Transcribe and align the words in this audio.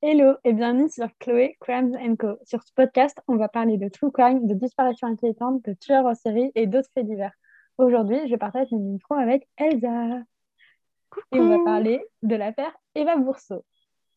Hello 0.00 0.36
et 0.42 0.54
bienvenue 0.54 0.88
sur 0.88 1.06
Chloé 1.18 1.56
Crimes 1.60 2.16
Co. 2.16 2.38
Sur 2.44 2.62
ce 2.62 2.72
podcast, 2.72 3.20
on 3.28 3.36
va 3.36 3.48
parler 3.48 3.76
de 3.76 3.88
true 3.88 4.10
crime, 4.10 4.46
de 4.46 4.54
disparitions 4.54 5.08
inquiétantes, 5.08 5.62
de 5.64 5.74
tueurs 5.74 6.06
en 6.06 6.14
série 6.14 6.50
et 6.54 6.66
d'autres 6.66 6.88
faits 6.94 7.06
divers. 7.06 7.34
Aujourd'hui, 7.76 8.26
je 8.28 8.36
partage 8.36 8.68
une 8.72 8.92
micro 8.92 9.14
avec 9.14 9.46
Elsa. 9.58 10.22
Et 11.32 11.40
on 11.40 11.48
va 11.48 11.62
parler 11.62 12.02
de 12.22 12.36
l'affaire 12.36 12.74
Eva 12.94 13.16
Bourseau. 13.16 13.66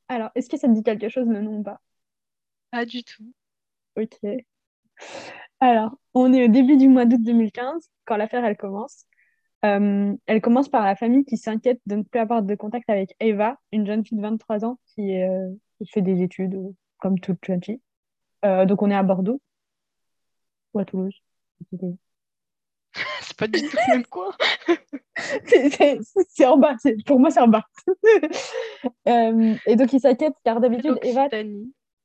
Alors, 0.08 0.30
est-ce 0.36 0.50
que 0.50 0.58
ça 0.58 0.70
te 0.70 0.74
dit 0.74 0.84
quelque 0.84 1.10
chose 1.10 1.28
le 1.28 1.42
nom 1.42 1.58
ou 1.58 1.64
pas? 1.64 1.82
Pas 2.72 2.86
du 2.86 3.04
tout. 3.04 3.34
Ok. 3.98 4.18
Alors, 5.60 5.98
on 6.14 6.32
est 6.32 6.46
au 6.46 6.48
début 6.48 6.78
du 6.78 6.88
mois 6.88 7.06
d'août 7.06 7.22
2015, 7.22 7.92
quand 8.06 8.16
l'affaire 8.16 8.46
elle 8.46 8.56
commence. 8.56 9.06
Euh, 9.66 10.14
elle 10.28 10.42
commence 10.42 10.70
par 10.70 10.84
la 10.86 10.96
famille 10.96 11.26
qui 11.26 11.38
s'inquiète 11.38 11.82
de 11.88 11.96
ne 11.96 12.04
plus 12.04 12.20
avoir 12.20 12.44
de 12.44 12.56
contact 12.56 12.90
avec 12.90 13.16
Eva, 13.20 13.58
une 13.72 13.86
jeune 13.88 14.06
fille 14.06 14.18
de 14.18 14.22
23 14.22 14.64
ans 14.64 14.78
qui, 14.94 15.20
euh, 15.22 15.50
qui 15.80 15.88
fait 15.88 16.02
des 16.02 16.22
études, 16.22 16.56
euh, 16.56 16.70
comme 17.00 17.20
toute 17.20 17.44
jeune 17.46 17.64
fille. 17.64 17.82
Euh, 18.46 18.66
donc, 18.66 18.82
on 18.82 18.92
est 18.92 18.96
à 18.96 19.04
Bordeaux 19.04 19.42
ou 20.73 20.80
à 20.80 20.86
Toulouse. 20.86 21.16
C'est 23.22 23.38
pas 23.38 23.48
du 23.48 23.59
tout 23.62 23.76
le 23.88 23.94
même 23.96 24.06
quoi. 24.06 24.32
C'est- 25.48 26.45
en 26.45 26.58
bas, 26.58 26.76
pour 27.06 27.20
moi, 27.20 27.30
c'est 27.32 27.42
en 27.42 27.48
bas. 27.48 27.66
Et 29.06 29.76
donc, 29.76 29.92
ils 29.94 30.00
s'inquiètent 30.00 30.36
car 30.44 30.62
d'habitude, 30.62 30.98
Eva. 31.02 31.28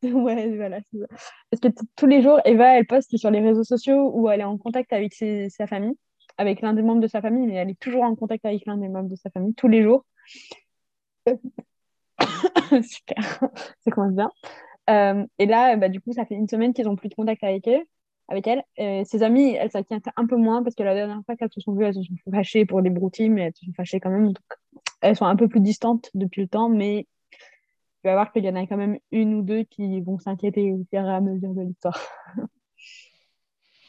Ouais, 0.02 0.56
voilà, 0.56 0.80
ça. 0.80 1.06
Parce 1.50 1.60
que 1.60 1.68
tous 1.94 2.06
les 2.06 2.22
jours, 2.22 2.40
Eva, 2.44 2.76
elle 2.78 2.86
poste 2.86 3.16
sur 3.18 3.30
les 3.30 3.40
réseaux 3.40 3.64
sociaux 3.64 4.10
où 4.14 4.30
elle 4.30 4.40
est 4.40 4.44
en 4.44 4.56
contact 4.56 4.92
avec 4.92 5.12
ses- 5.14 5.50
sa 5.50 5.66
famille, 5.66 5.94
avec 6.40 6.62
l'un 6.62 6.72
des 6.72 6.80
membres 6.80 7.02
de 7.02 7.06
sa 7.06 7.20
famille, 7.20 7.46
mais 7.46 7.54
elle 7.56 7.68
est 7.68 7.78
toujours 7.78 8.02
en 8.02 8.16
contact 8.16 8.46
avec 8.46 8.64
l'un 8.64 8.78
des 8.78 8.88
membres 8.88 9.10
de 9.10 9.16
sa 9.16 9.28
famille, 9.28 9.52
tous 9.54 9.68
les 9.68 9.82
jours. 9.82 10.06
Super, 12.82 13.40
ça 13.80 13.90
commence 13.90 14.14
bien. 14.14 14.30
Euh, 14.88 15.26
et 15.38 15.44
là, 15.44 15.76
bah, 15.76 15.90
du 15.90 16.00
coup, 16.00 16.12
ça 16.14 16.24
fait 16.24 16.36
une 16.36 16.48
semaine 16.48 16.72
qu'ils 16.72 16.86
n'ont 16.86 16.96
plus 16.96 17.10
de 17.10 17.14
contact 17.14 17.44
avec 17.44 17.66
elle. 17.66 17.82
Avec 18.28 18.46
elle. 18.46 18.64
Ses 19.04 19.22
amies, 19.22 19.54
elles 19.54 19.70
s'inquiètent 19.70 20.08
un 20.16 20.26
peu 20.26 20.36
moins 20.36 20.62
parce 20.62 20.74
que 20.76 20.82
la 20.82 20.94
dernière 20.94 21.20
fois 21.26 21.36
qu'elles 21.36 21.52
se 21.52 21.60
sont 21.60 21.74
vues, 21.74 21.84
elles 21.84 21.94
se 21.94 22.02
sont 22.02 22.14
fâchées 22.32 22.64
pour 22.64 22.80
des 22.80 22.88
broutilles, 22.88 23.28
mais 23.28 23.42
elles 23.42 23.54
se 23.54 23.66
sont 23.66 23.72
fâchées 23.76 24.00
quand 24.00 24.10
même. 24.10 24.28
Donc, 24.28 24.38
elles 25.02 25.16
sont 25.16 25.26
un 25.26 25.36
peu 25.36 25.48
plus 25.48 25.60
distantes 25.60 26.10
depuis 26.14 26.42
le 26.42 26.48
temps, 26.48 26.70
mais 26.70 27.06
tu 27.32 28.08
vas 28.08 28.14
voir 28.14 28.32
qu'il 28.32 28.44
y 28.44 28.48
en 28.48 28.54
a 28.54 28.66
quand 28.66 28.78
même 28.78 28.98
une 29.10 29.34
ou 29.34 29.42
deux 29.42 29.64
qui 29.64 30.00
vont 30.00 30.18
s'inquiéter 30.18 30.72
au 30.72 30.86
fur 30.90 31.04
et 31.04 31.12
à 31.12 31.20
mesure 31.20 31.52
de 31.52 31.62
l'histoire. 31.62 32.00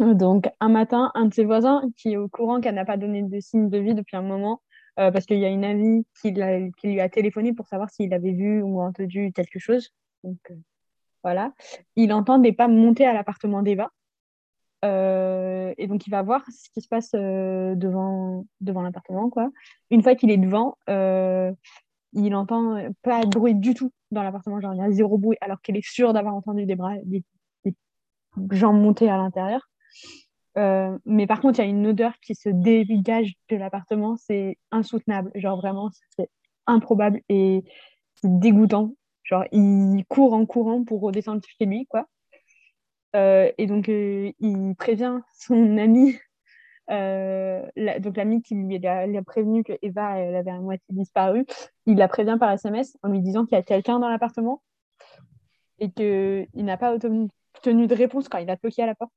Donc, 0.02 0.50
un 0.60 0.70
matin, 0.70 1.12
un 1.14 1.26
de 1.26 1.34
ses 1.34 1.46
voisins 1.46 1.84
qui 1.96 2.14
est 2.14 2.18
au 2.18 2.28
courant 2.28 2.60
qu'elle 2.60 2.74
n'a 2.74 2.86
pas 2.86 2.98
donné 2.98 3.22
de 3.22 3.40
signe 3.40 3.70
de 3.70 3.78
vie 3.78 3.94
depuis 3.94 4.18
un 4.18 4.24
moment, 4.24 4.62
euh, 5.00 5.12
parce 5.12 5.28
qu'il 5.28 5.38
y 5.38 5.46
a 5.46 5.50
une 5.50 5.64
amie 5.64 6.06
qui, 6.20 6.32
lui 6.32 7.00
a 7.00 7.10
téléphoné 7.10 7.54
pour 7.54 7.68
savoir 7.68 7.90
s'il 7.92 8.12
avait 8.14 8.32
vu 8.32 8.64
ou 8.64 8.82
entendu 8.82 9.32
quelque 9.32 9.60
chose. 9.60 9.90
Donc, 10.24 10.40
euh, 10.50 10.56
voilà. 11.24 11.54
Il 11.96 12.12
entend 12.14 12.40
des 12.40 12.52
pas 12.52 12.68
monter 12.68 13.06
à 13.06 13.14
l'appartement 13.14 13.62
d'Eva. 13.62 13.92
Euh, 14.84 15.72
et 15.78 15.86
donc, 15.86 16.08
il 16.08 16.10
va 16.10 16.24
voir 16.24 16.44
ce 16.50 16.70
qui 16.74 16.82
se 16.82 16.88
passe 16.88 17.12
devant, 17.12 18.48
devant 18.60 18.82
l'appartement, 18.82 19.30
quoi. 19.30 19.52
Une 19.92 20.02
fois 20.02 20.16
qu'il 20.16 20.32
est 20.32 20.38
devant, 20.38 20.78
il 20.88 22.36
entend 22.36 22.78
pas 23.04 23.24
de 23.24 23.30
bruit 23.30 23.54
du 23.54 23.76
tout 23.76 23.92
dans 24.10 24.24
l'appartement, 24.24 24.60
genre 24.60 24.74
il 24.74 24.80
y 24.80 24.82
a 24.82 24.92
zéro 24.92 25.20
bruit, 25.20 25.38
alors 25.42 25.62
qu'il 25.62 25.78
est 25.78 25.88
sûr 25.88 26.12
d'avoir 26.12 26.34
entendu 26.34 26.66
des, 26.66 26.76
bras, 26.76 26.96
des, 27.04 27.24
des 27.64 27.76
gens 28.50 28.74
monter 28.74 29.10
à 29.10 29.18
l'intérieur. 29.18 29.71
Euh, 30.58 30.98
mais 31.06 31.28
par 31.28 31.42
contre, 31.42 31.60
il 31.60 31.64
y 31.64 31.66
a 31.66 31.70
une 31.70 31.88
odeur 31.88 32.14
qui 32.20 32.36
se 32.36 32.50
dégage 32.50 33.34
de 33.50 33.56
l'appartement, 33.56 34.18
c'est 34.18 34.58
insoutenable, 34.72 35.32
genre 35.36 35.58
vraiment, 35.58 35.90
c'est 36.18 36.30
improbable 36.68 37.22
et 37.30 37.64
c'est 38.16 38.40
dégoûtant. 38.40 38.94
Genre, 39.24 39.46
il 39.52 40.04
court 40.10 40.34
en 40.34 40.46
courant 40.46 40.84
pour 40.84 41.02
redescendre 41.02 41.42
chez 41.58 41.66
lui, 41.66 41.86
quoi. 41.88 42.08
Euh, 43.16 43.52
et 43.58 43.66
donc, 43.68 43.90
euh, 43.90 44.32
il 44.40 44.76
prévient 44.76 45.20
son 45.38 45.78
ami 45.78 46.18
donc 46.90 48.18
l'ami 48.18 48.42
qui 48.42 48.56
lui 48.56 48.86
a, 48.86 49.24
prévenu 49.24 49.64
que 49.64 49.74
Eva 49.82 50.18
elle 50.18 50.36
avait 50.36 50.52
à 50.52 50.60
moitié 50.60 50.84
disparu, 50.90 51.46
il 51.86 51.96
la 51.96 52.08
prévient 52.08 52.38
par 52.40 52.52
SMS 52.52 52.98
en 53.04 53.10
lui 53.10 53.22
disant 53.22 53.46
qu'il 53.46 53.56
y 53.56 53.60
a 53.60 53.64
quelqu'un 53.64 54.00
dans 54.00 54.10
l'appartement 54.10 54.62
et 55.80 55.90
qu'il 55.92 56.48
n'a 56.56 56.78
pas 56.78 56.94
obtenu 56.94 57.88
de 57.88 57.96
réponse 57.96 58.28
quand 58.28 58.40
il 58.40 58.50
a 58.50 58.58
toqué 58.58 58.84
à 58.84 58.88
la 58.88 58.96
porte. 58.96 59.12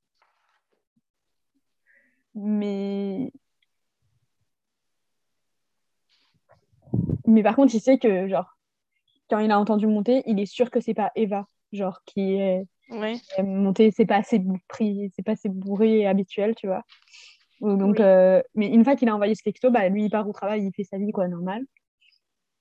Mais... 2.35 3.31
Mais 7.25 7.41
par 7.43 7.55
contre, 7.55 7.73
il 7.73 7.79
sait 7.81 7.97
que, 7.97 8.27
genre, 8.27 8.57
quand 9.29 9.39
il 9.39 9.51
a 9.51 9.59
entendu 9.59 9.87
monter, 9.87 10.21
il 10.27 10.39
est 10.39 10.45
sûr 10.45 10.69
que 10.69 10.79
c'est 10.79 10.93
pas 10.93 11.11
Eva, 11.15 11.47
genre, 11.71 12.01
qui 12.05 12.33
est, 12.33 12.67
Ouais. 12.89 13.15
est 13.37 13.43
montée, 13.43 13.91
c'est 13.91 14.05
pas 14.05 14.17
assez 14.17 14.39
bourré, 14.39 15.11
c'est 15.15 15.23
pas 15.23 15.31
assez 15.31 15.49
bourré 15.49 15.99
et 15.99 16.07
habituel, 16.07 16.53
tu 16.55 16.67
vois. 16.67 16.83
Donc, 17.61 17.97
Oui. 17.97 18.05
euh, 18.05 18.41
mais 18.53 18.67
une 18.67 18.83
fois 18.83 18.95
qu'il 18.95 19.09
a 19.09 19.15
envoyé 19.15 19.33
ce 19.33 19.43
texto, 19.43 19.71
bah, 19.71 19.89
lui, 19.89 20.05
il 20.05 20.09
part 20.09 20.27
au 20.29 20.33
travail, 20.33 20.65
il 20.65 20.71
fait 20.73 20.83
sa 20.83 20.97
vie, 20.97 21.11
quoi, 21.11 21.27
normal. 21.27 21.63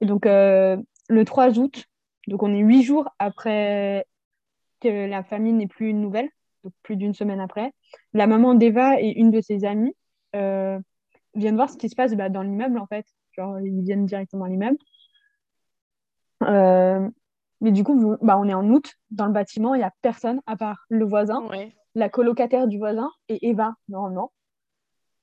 Et 0.00 0.06
donc, 0.06 0.24
euh, 0.26 0.76
le 1.08 1.24
3 1.24 1.58
août, 1.58 1.84
donc 2.26 2.42
on 2.42 2.54
est 2.54 2.60
huit 2.60 2.82
jours 2.82 3.08
après 3.18 4.06
que 4.80 5.06
la 5.06 5.22
famille 5.22 5.52
n'ait 5.52 5.66
plus 5.66 5.90
une 5.90 6.00
nouvelle, 6.00 6.30
plus 6.82 6.96
d'une 6.96 7.14
semaine 7.14 7.40
après, 7.40 7.72
la 8.12 8.26
maman 8.26 8.54
d'Eva 8.54 9.00
et 9.00 9.08
une 9.08 9.30
de 9.30 9.40
ses 9.40 9.64
amies 9.64 9.94
euh, 10.36 10.78
viennent 11.34 11.56
voir 11.56 11.70
ce 11.70 11.76
qui 11.76 11.88
se 11.88 11.96
passe 11.96 12.14
bah, 12.14 12.28
dans 12.28 12.42
l'immeuble, 12.42 12.78
en 12.78 12.86
fait. 12.86 13.06
Genre, 13.32 13.58
ils 13.60 13.82
viennent 13.82 14.06
directement 14.06 14.44
à 14.44 14.48
l'immeuble. 14.48 14.76
Euh, 16.42 17.08
mais 17.60 17.72
du 17.72 17.84
coup, 17.84 18.16
bah, 18.20 18.38
on 18.38 18.48
est 18.48 18.54
en 18.54 18.68
août, 18.70 18.94
dans 19.10 19.26
le 19.26 19.32
bâtiment, 19.32 19.74
il 19.74 19.78
n'y 19.78 19.84
a 19.84 19.92
personne 20.02 20.40
à 20.46 20.56
part 20.56 20.84
le 20.88 21.04
voisin 21.04 21.42
Ouais. 21.48 21.72
la 21.94 22.08
colocataire 22.08 22.66
du 22.66 22.78
voisin 22.78 23.10
et 23.28 23.48
Eva, 23.48 23.74
normalement. 23.88 24.32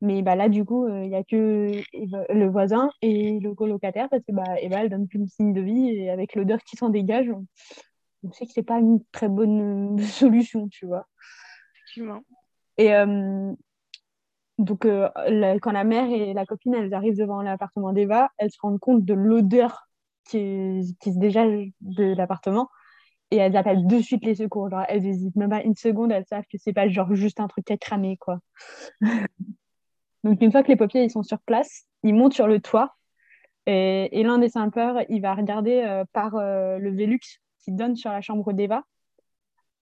Mais 0.04 0.24
bah, 0.24 0.36
là, 0.36 0.50
du 0.50 0.66
coup, 0.66 0.88
il 0.88 1.10
n'y 1.10 1.16
a 1.16 1.24
que 1.24 1.72
Eva- 1.94 2.26
le 2.34 2.48
voisin 2.48 2.90
et 3.04 3.40
le 3.40 3.54
colocataire 3.54 4.10
parce 4.10 4.24
que 4.24 4.32
bah, 4.32 4.60
Eva, 4.60 4.84
elle 4.84 4.90
donne 4.90 5.08
plus 5.08 5.20
de 5.20 5.28
signe 5.28 5.54
de 5.54 5.62
vie 5.62 5.90
et 5.90 6.10
avec 6.10 6.36
l'odeur 6.36 6.60
qui 6.64 6.76
s'en 6.76 6.90
dégage, 6.90 7.30
on, 7.30 7.46
on 8.24 8.32
sait 8.32 8.46
que 8.46 8.52
c'est 8.54 8.64
pas 8.64 8.80
une 8.80 9.04
très 9.12 9.30
bonne 9.30 10.00
euh, 10.00 10.04
solution, 10.06 10.68
tu 10.70 10.86
vois. 10.86 11.08
Effectivement. 11.76 12.22
Et 12.78 12.94
euh, 12.94 13.54
donc, 14.58 14.86
euh, 14.86 15.10
la- 15.28 15.60
quand 15.60 15.72
la 15.72 15.84
mère 15.84 16.10
et 16.10 16.34
la 16.34 16.46
copine, 16.46 16.74
elles 16.74 16.94
arrivent 16.94 17.18
devant 17.18 17.42
l'appartement 17.42 17.94
d'Eva, 17.94 18.30
elles 18.38 18.52
se 18.52 18.60
rendent 18.62 18.80
compte 18.80 19.04
de 19.04 19.14
l'odeur 19.14 19.88
qui, 20.26 20.96
qui 21.00 21.14
se 21.14 21.20
dégage 21.20 21.70
de 21.82 22.14
l'appartement 22.16 22.70
et 23.32 23.38
elles 23.38 23.56
appellent 23.58 23.88
de 23.88 24.00
suite 24.00 24.24
les 24.26 24.36
secours. 24.36 24.70
Genre, 24.70 24.84
elles 24.88 25.06
hésitent 25.06 25.36
même 25.36 25.50
pas 25.50 25.64
une 25.64 25.76
seconde, 25.76 26.12
elles 26.12 26.26
savent 26.26 26.46
que 26.52 26.58
c'est 26.58 26.74
pas 26.74 26.88
genre 26.90 27.14
juste 27.16 27.40
un 27.40 27.48
truc 27.48 27.66
qui 27.66 27.74
a 27.74 27.78
cramé, 27.78 28.18
quoi. 28.18 28.40
Donc, 30.24 30.40
une 30.42 30.52
fois 30.52 30.62
que 30.62 30.68
les 30.68 30.76
pompiers 30.76 31.04
ils 31.04 31.10
sont 31.10 31.24
sur 31.24 31.40
place, 31.40 31.86
ils 32.04 32.14
montent 32.14 32.34
sur 32.34 32.48
le 32.48 32.60
toit 32.60 32.96
et, 33.66 34.20
et 34.20 34.24
l'un 34.24 34.38
des 34.38 34.50
sapeurs, 34.50 34.98
il 35.10 35.22
va 35.22 35.34
regarder 35.34 35.82
euh, 35.84 36.04
par 36.14 36.36
euh, 36.36 36.78
le 36.78 36.92
Velux 36.92 37.20
qui 37.62 37.72
donne 37.72 37.96
sur 37.96 38.12
la 38.12 38.22
chambre 38.22 38.54
d'Eva. 38.54 38.84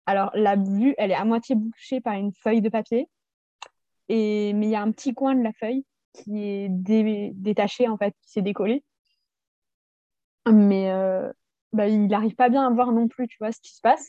Alors, 0.06 0.31
la 0.34 0.56
vue, 0.56 0.94
elle 0.99 1.11
est 1.11 1.15
à 1.15 1.25
moitié 1.25 1.55
bouchée 1.55 2.00
par 2.00 2.15
une 2.15 2.33
feuille 2.33 2.62
de 2.62 2.69
papier, 2.69 3.09
et, 4.09 4.53
mais 4.55 4.66
il 4.66 4.71
y 4.71 4.75
a 4.75 4.83
un 4.83 4.91
petit 4.91 5.15
coin 5.15 5.34
de 5.34 5.43
la 5.43 5.53
feuille 5.53 5.84
qui 6.15 6.43
est 6.43 6.69
dé- 6.71 7.33
détaché, 7.34 7.89
en 7.89 7.99
fait, 7.99 8.15
qui 8.22 8.31
s'est 8.31 8.43
décollé. 8.43 8.83
Mais 10.50 10.91
euh, 10.91 11.31
bah, 11.72 11.89
il 11.89 12.06
n'arrive 12.06 12.34
pas 12.34 12.49
bien 12.49 12.66
à 12.66 12.71
voir 12.71 12.93
non 12.93 13.06
plus, 13.09 13.28
tu 13.28 13.37
vois, 13.39 13.53
ce 13.53 13.61
qui 13.61 13.75
se 13.75 13.81
passe. 13.83 14.09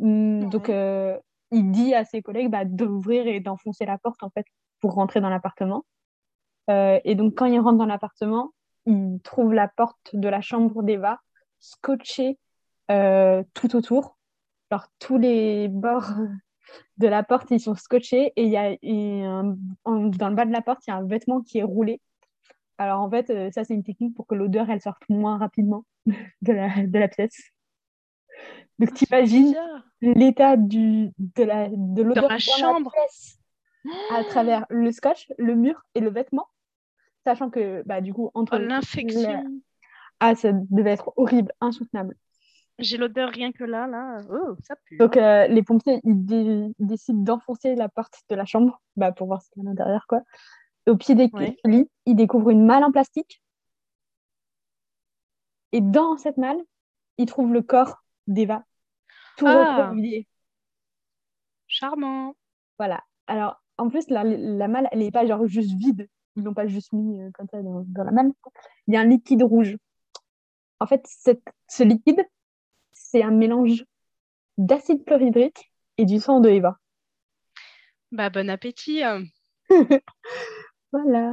Hum, 0.00 0.48
Donc, 0.48 0.70
euh, 0.70 1.18
il 1.50 1.70
dit 1.70 1.94
à 1.94 2.04
ses 2.04 2.22
collègues 2.22 2.50
bah, 2.50 2.64
d'ouvrir 2.64 3.26
et 3.26 3.40
d'enfoncer 3.40 3.84
la 3.84 3.98
porte, 3.98 4.22
en 4.22 4.30
fait, 4.30 4.46
pour 4.80 4.94
rentrer 4.94 5.20
dans 5.20 5.28
l'appartement. 5.28 5.84
Euh, 6.70 6.98
et 7.04 7.14
donc, 7.14 7.34
quand 7.34 7.44
il 7.44 7.60
rentre 7.60 7.76
dans 7.76 7.86
l'appartement, 7.86 8.52
il 8.86 9.20
trouve 9.22 9.52
la 9.52 9.68
porte 9.68 10.14
de 10.14 10.28
la 10.28 10.40
chambre 10.40 10.82
d'Eva 10.82 11.20
scotchée 11.60 12.38
tout 13.54 13.76
autour. 13.76 14.18
Alors, 14.70 14.88
tous 14.98 15.18
les 15.18 15.68
bords 15.68 16.10
de 16.98 17.06
la 17.08 17.22
porte, 17.22 17.50
ils 17.50 17.60
sont 17.60 17.74
scotchés 17.76 18.32
et 18.36 18.44
il 18.44 18.50
y 18.50 18.56
a 18.56 18.72
et 18.82 19.24
un- 19.24 19.56
en- 19.84 20.06
dans 20.08 20.28
le 20.30 20.34
bas 20.36 20.46
de 20.46 20.52
la 20.52 20.62
porte, 20.62 20.86
il 20.86 20.90
y 20.90 20.94
a 20.94 20.96
un 20.96 21.06
vêtement 21.06 21.42
qui 21.42 21.58
est 21.58 21.62
roulé. 21.62 22.00
Alors, 22.78 23.00
en 23.02 23.10
fait, 23.10 23.30
euh, 23.30 23.50
ça, 23.52 23.64
c'est 23.64 23.74
une 23.74 23.84
technique 23.84 24.14
pour 24.16 24.26
que 24.26 24.34
l'odeur, 24.36 24.70
elle 24.70 24.80
sorte 24.82 25.02
moins 25.08 25.38
rapidement 25.38 25.84
de 26.42 26.52
la, 26.52 26.86
de 26.86 26.98
la 26.98 27.08
pièce. 27.08 27.52
Donc, 28.78 28.92
c'est 28.94 29.06
t'imagines 29.06 29.54
l'état 30.00 30.56
du, 30.56 31.10
de 31.18 31.42
la, 31.44 31.68
de 31.68 32.02
l'odeur 32.02 32.28
la 32.28 32.38
chambre. 32.38 32.90
pièce 32.92 33.38
à 34.08 34.24
travers 34.24 34.66
le 34.70 34.92
scotch, 34.92 35.32
le 35.38 35.54
mur 35.54 35.82
et 35.94 36.00
le 36.00 36.10
vêtement. 36.10 36.48
Sachant 37.24 37.50
que, 37.50 37.82
bah, 37.86 38.00
du 38.00 38.14
coup, 38.14 38.30
entre 38.34 38.56
Oh, 38.56 38.60
l'infection. 38.60 39.42
Ah, 40.20 40.34
ça 40.34 40.52
devait 40.52 40.92
être 40.92 41.12
horrible, 41.16 41.52
insoutenable. 41.60 42.16
J'ai 42.80 42.96
l'odeur 42.96 43.30
rien 43.30 43.52
que 43.52 43.62
là, 43.64 43.86
là. 43.86 44.20
Oh, 44.30 44.56
ça 44.64 44.74
pue. 44.84 44.96
Donc, 44.96 45.16
euh, 45.16 45.46
les 45.46 45.62
pompiers, 45.62 46.00
ils, 46.04 46.24
dé- 46.26 46.72
ils 46.78 46.86
décident 46.86 47.22
d'enfoncer 47.22 47.74
la 47.76 47.88
porte 47.88 48.14
de 48.28 48.34
la 48.34 48.44
chambre 48.44 48.80
bah, 48.96 49.12
pour 49.12 49.28
voir 49.28 49.42
ce 49.42 49.50
qu'il 49.50 49.62
y 49.62 49.66
a 49.66 49.68
à 49.68 49.72
l'intérieur, 49.72 50.04
quoi. 50.08 50.22
Au 50.88 50.96
pied 50.96 51.14
des 51.14 51.30
Ouais. 51.32 51.56
du 51.64 51.70
lit, 51.70 51.90
ils 52.06 52.16
découvrent 52.16 52.50
une 52.50 52.66
malle 52.66 52.82
en 52.84 52.90
plastique 52.92 53.40
Et 55.72 55.80
dans 55.80 56.16
cette 56.16 56.36
malle, 56.36 56.58
il 57.18 57.26
trouve 57.26 57.52
le 57.52 57.62
corps 57.62 58.02
d'Eva, 58.26 58.64
tout 59.36 59.46
Ah. 59.46 59.76
recroquevillé. 59.76 60.26
Charmant. 61.66 62.34
Voilà. 62.78 63.02
Alors, 63.26 63.62
en 63.78 63.88
plus, 63.88 64.08
la, 64.10 64.24
la 64.24 64.68
malle, 64.68 64.88
elle 64.92 64.98
n'est 65.00 65.10
pas 65.10 65.26
genre 65.26 65.46
juste 65.46 65.72
vide. 65.74 66.08
Ils 66.36 66.42
l'ont 66.44 66.54
pas 66.54 66.66
juste 66.66 66.92
mis 66.92 67.20
euh, 67.22 67.30
comme 67.34 67.46
ça 67.48 67.62
dans, 67.62 67.84
dans 67.86 68.04
la 68.04 68.10
malle. 68.10 68.32
Il 68.86 68.94
y 68.94 68.96
a 68.96 69.00
un 69.00 69.04
liquide 69.04 69.42
rouge. 69.42 69.76
En 70.80 70.86
fait, 70.86 71.04
cette- 71.06 71.42
ce 71.68 71.82
liquide, 71.84 72.24
c'est 73.14 73.22
un 73.22 73.30
mélange 73.30 73.84
d'acide 74.58 75.04
chlorhydrique 75.04 75.70
et 75.98 76.04
du 76.04 76.18
sang 76.18 76.40
de 76.40 76.48
Eva. 76.48 76.78
Bah, 78.10 78.28
bon 78.28 78.50
appétit. 78.50 79.04
hein. 79.04 79.22
Voilà. 80.92 81.30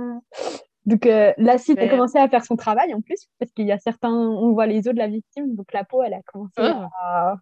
Donc, 0.86 1.08
euh, 1.08 1.34
l'acide 1.38 1.80
a 1.80 1.84
Ouais. 1.84 1.90
commencé 1.90 2.20
à 2.20 2.30
faire 2.30 2.46
son 2.46 2.56
travail 2.56 2.94
en 2.94 3.02
plus, 3.02 3.28
parce 3.40 3.52
qu'il 3.52 3.66
y 3.66 3.72
a 3.72 3.80
certains, 3.80 4.12
on 4.14 4.54
voit 4.54 4.68
les 4.68 4.88
os 4.88 4.94
de 4.94 5.00
la 5.00 5.08
victime, 5.08 5.56
donc 5.56 5.74
la 5.74 5.84
peau, 5.84 6.04
elle 6.04 6.14
a 6.14 6.22
commencé 6.24 6.54
Oh. 6.60 6.86
à. 7.02 7.36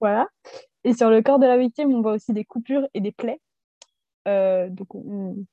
Voilà. 0.00 0.28
Et 0.84 0.92
sur 0.94 1.10
le 1.10 1.20
corps 1.22 1.40
de 1.40 1.46
la 1.46 1.58
victime, 1.58 1.92
on 1.92 2.02
voit 2.02 2.12
aussi 2.12 2.32
des 2.32 2.44
coupures 2.44 2.86
et 2.94 3.00
des 3.00 3.12
plaies. 3.12 3.40
Euh, 4.28 4.68
donc, 4.70 4.94
on, 4.94 5.44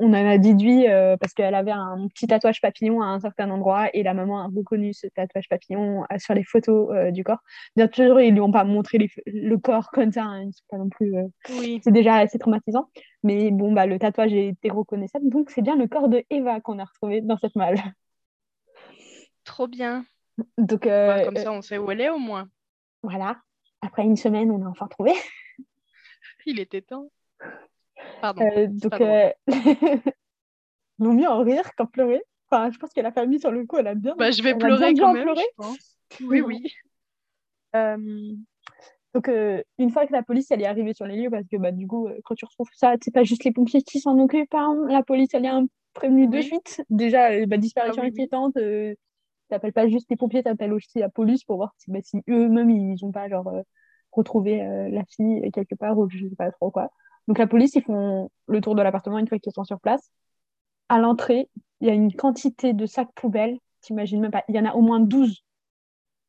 on 0.00 0.08
en 0.08 0.26
a 0.26 0.38
déduit 0.38 0.88
euh, 0.88 1.16
parce 1.16 1.34
qu'elle 1.34 1.54
avait 1.54 1.70
un 1.70 2.08
petit 2.08 2.26
tatouage 2.26 2.60
papillon 2.60 3.00
à 3.02 3.06
un 3.06 3.20
certain 3.20 3.50
endroit 3.50 3.88
et 3.94 4.02
la 4.02 4.14
maman 4.14 4.40
a 4.40 4.46
reconnu 4.48 4.92
ce 4.94 5.06
tatouage 5.06 5.48
papillon 5.48 6.02
euh, 6.10 6.18
sur 6.18 6.34
les 6.34 6.42
photos 6.42 6.90
euh, 6.92 7.10
du 7.10 7.22
corps. 7.22 7.38
Bien 7.76 7.88
sûr, 7.92 8.20
ils 8.20 8.32
lui 8.32 8.40
ont 8.40 8.50
pas 8.50 8.64
montré 8.64 8.98
les- 8.98 9.10
le 9.26 9.56
corps 9.58 9.90
comme 9.92 10.10
ça, 10.10 10.24
hein, 10.24 10.42
ils 10.44 10.52
sont 10.52 10.64
pas 10.68 10.78
non 10.78 10.88
plus. 10.88 11.14
euh, 11.16 11.26
Oui. 11.50 11.80
c'est 11.84 11.92
déjà 11.92 12.16
assez 12.16 12.38
traumatisant. 12.38 12.88
Mais 13.22 13.50
bon, 13.50 13.72
bah, 13.72 13.86
le 13.86 13.98
tatouage 13.98 14.32
était 14.32 14.70
reconnaissable. 14.70 15.28
Donc, 15.28 15.50
c'est 15.50 15.62
bien 15.62 15.76
le 15.76 15.86
corps 15.86 16.08
de 16.08 16.24
Eva 16.30 16.60
qu'on 16.60 16.78
a 16.78 16.84
retrouvé 16.84 17.20
dans 17.20 17.36
cette 17.38 17.54
malle. 17.56 17.76
Trop 19.44 19.68
bien. 19.68 20.04
Donc, 20.58 20.86
Bah, 20.86 21.24
comme 21.24 21.36
ça, 21.36 21.52
on 21.52 21.62
sait 21.62 21.78
où 21.78 21.90
elle 21.90 22.00
est 22.00 22.10
au 22.10 22.18
moins. 22.18 22.48
voilà. 23.02 23.36
Après 23.82 24.02
une 24.04 24.16
semaine, 24.16 24.50
on 24.50 24.64
a 24.64 24.68
enfin 24.68 24.86
trouvé. 24.88 25.12
Il 26.46 26.58
était 26.60 26.82
temps. 26.82 27.10
Pardon. 28.20 28.42
Euh, 28.56 28.66
donc, 28.68 29.00
euh... 29.00 29.30
vaut 30.98 31.12
mieux 31.12 31.28
en 31.28 31.42
rire 31.42 31.74
qu'en 31.76 31.86
pleurer. 31.86 32.22
Enfin, 32.50 32.70
je 32.70 32.78
pense 32.78 32.92
que 32.92 33.00
la 33.00 33.12
famille, 33.12 33.40
sur 33.40 33.50
le 33.50 33.64
coup, 33.64 33.78
elle 33.78 33.86
a 33.86 33.94
bien. 33.94 34.14
Bah, 34.18 34.30
je 34.30 34.42
vais 34.42 34.54
pleurer 34.54 34.94
quand 34.94 35.12
même, 35.12 35.22
pleurer. 35.22 35.40
je 35.40 35.56
pense. 35.56 35.98
Oui, 36.20 36.40
oui. 36.40 36.72
Euh, 37.76 37.96
Donc, 39.14 39.28
euh, 39.28 39.62
une 39.78 39.90
fois 39.90 40.06
que 40.06 40.12
la 40.12 40.22
police 40.22 40.50
elle 40.50 40.60
est 40.62 40.66
arrivée 40.66 40.92
sur 40.92 41.06
les 41.06 41.16
lieux, 41.22 41.30
parce 41.30 41.46
que 41.46 41.56
bah, 41.56 41.70
du 41.70 41.86
coup, 41.86 42.08
quand 42.24 42.34
tu 42.34 42.44
retrouves 42.44 42.68
ça, 42.74 42.94
c'est 43.02 43.12
pas 43.14 43.24
juste 43.24 43.44
les 43.44 43.52
pompiers 43.52 43.82
qui 43.82 44.00
s'en 44.00 44.18
occupent, 44.18 44.54
hein. 44.54 44.76
la 44.88 45.02
police 45.02 45.30
elle 45.34 45.44
est 45.44 45.48
un- 45.48 45.66
prévenue 45.92 46.28
de 46.28 46.40
suite. 46.40 46.82
Déjà, 46.90 47.44
bah, 47.46 47.56
disparition 47.56 48.02
Ah 48.02 48.06
oui, 48.06 48.12
inquiétante, 48.12 48.56
t'appelles 49.48 49.72
pas 49.72 49.88
juste 49.88 50.08
les 50.10 50.16
pompiers, 50.16 50.42
t'appelles 50.42 50.72
aussi 50.72 50.98
la 50.98 51.08
police 51.08 51.44
pour 51.44 51.56
voir 51.56 51.74
si, 51.76 51.90
bah, 51.90 51.98
si 52.02 52.22
eux-mêmes 52.28 52.70
ils 52.70 53.04
ont 53.04 53.12
pas 53.12 53.28
genre 53.28 53.48
euh, 53.48 53.62
retrouvé 54.12 54.62
euh, 54.62 54.88
la 54.88 55.04
fille 55.04 55.50
quelque 55.52 55.74
part 55.74 55.98
ou 55.98 56.08
je 56.08 56.28
sais 56.28 56.36
pas 56.36 56.50
trop 56.50 56.70
quoi. 56.70 56.90
Donc, 57.30 57.38
la 57.38 57.46
police 57.46 57.76
ils 57.76 57.82
font 57.84 58.28
le 58.48 58.60
tour 58.60 58.74
de 58.74 58.82
l'appartement 58.82 59.16
une 59.16 59.28
fois 59.28 59.38
qu'ils 59.38 59.52
sont 59.52 59.62
sur 59.62 59.78
place. 59.78 60.10
À 60.88 60.98
l'entrée, 60.98 61.48
il 61.80 61.86
y 61.86 61.90
a 61.90 61.94
une 61.94 62.12
quantité 62.12 62.72
de 62.72 62.86
sacs 62.86 63.12
poubelles, 63.14 63.56
t'imagines 63.82 64.20
même 64.20 64.32
pas, 64.32 64.42
il 64.48 64.56
y 64.56 64.58
en 64.58 64.64
a 64.64 64.74
au 64.74 64.80
moins 64.80 64.98
12. 64.98 65.44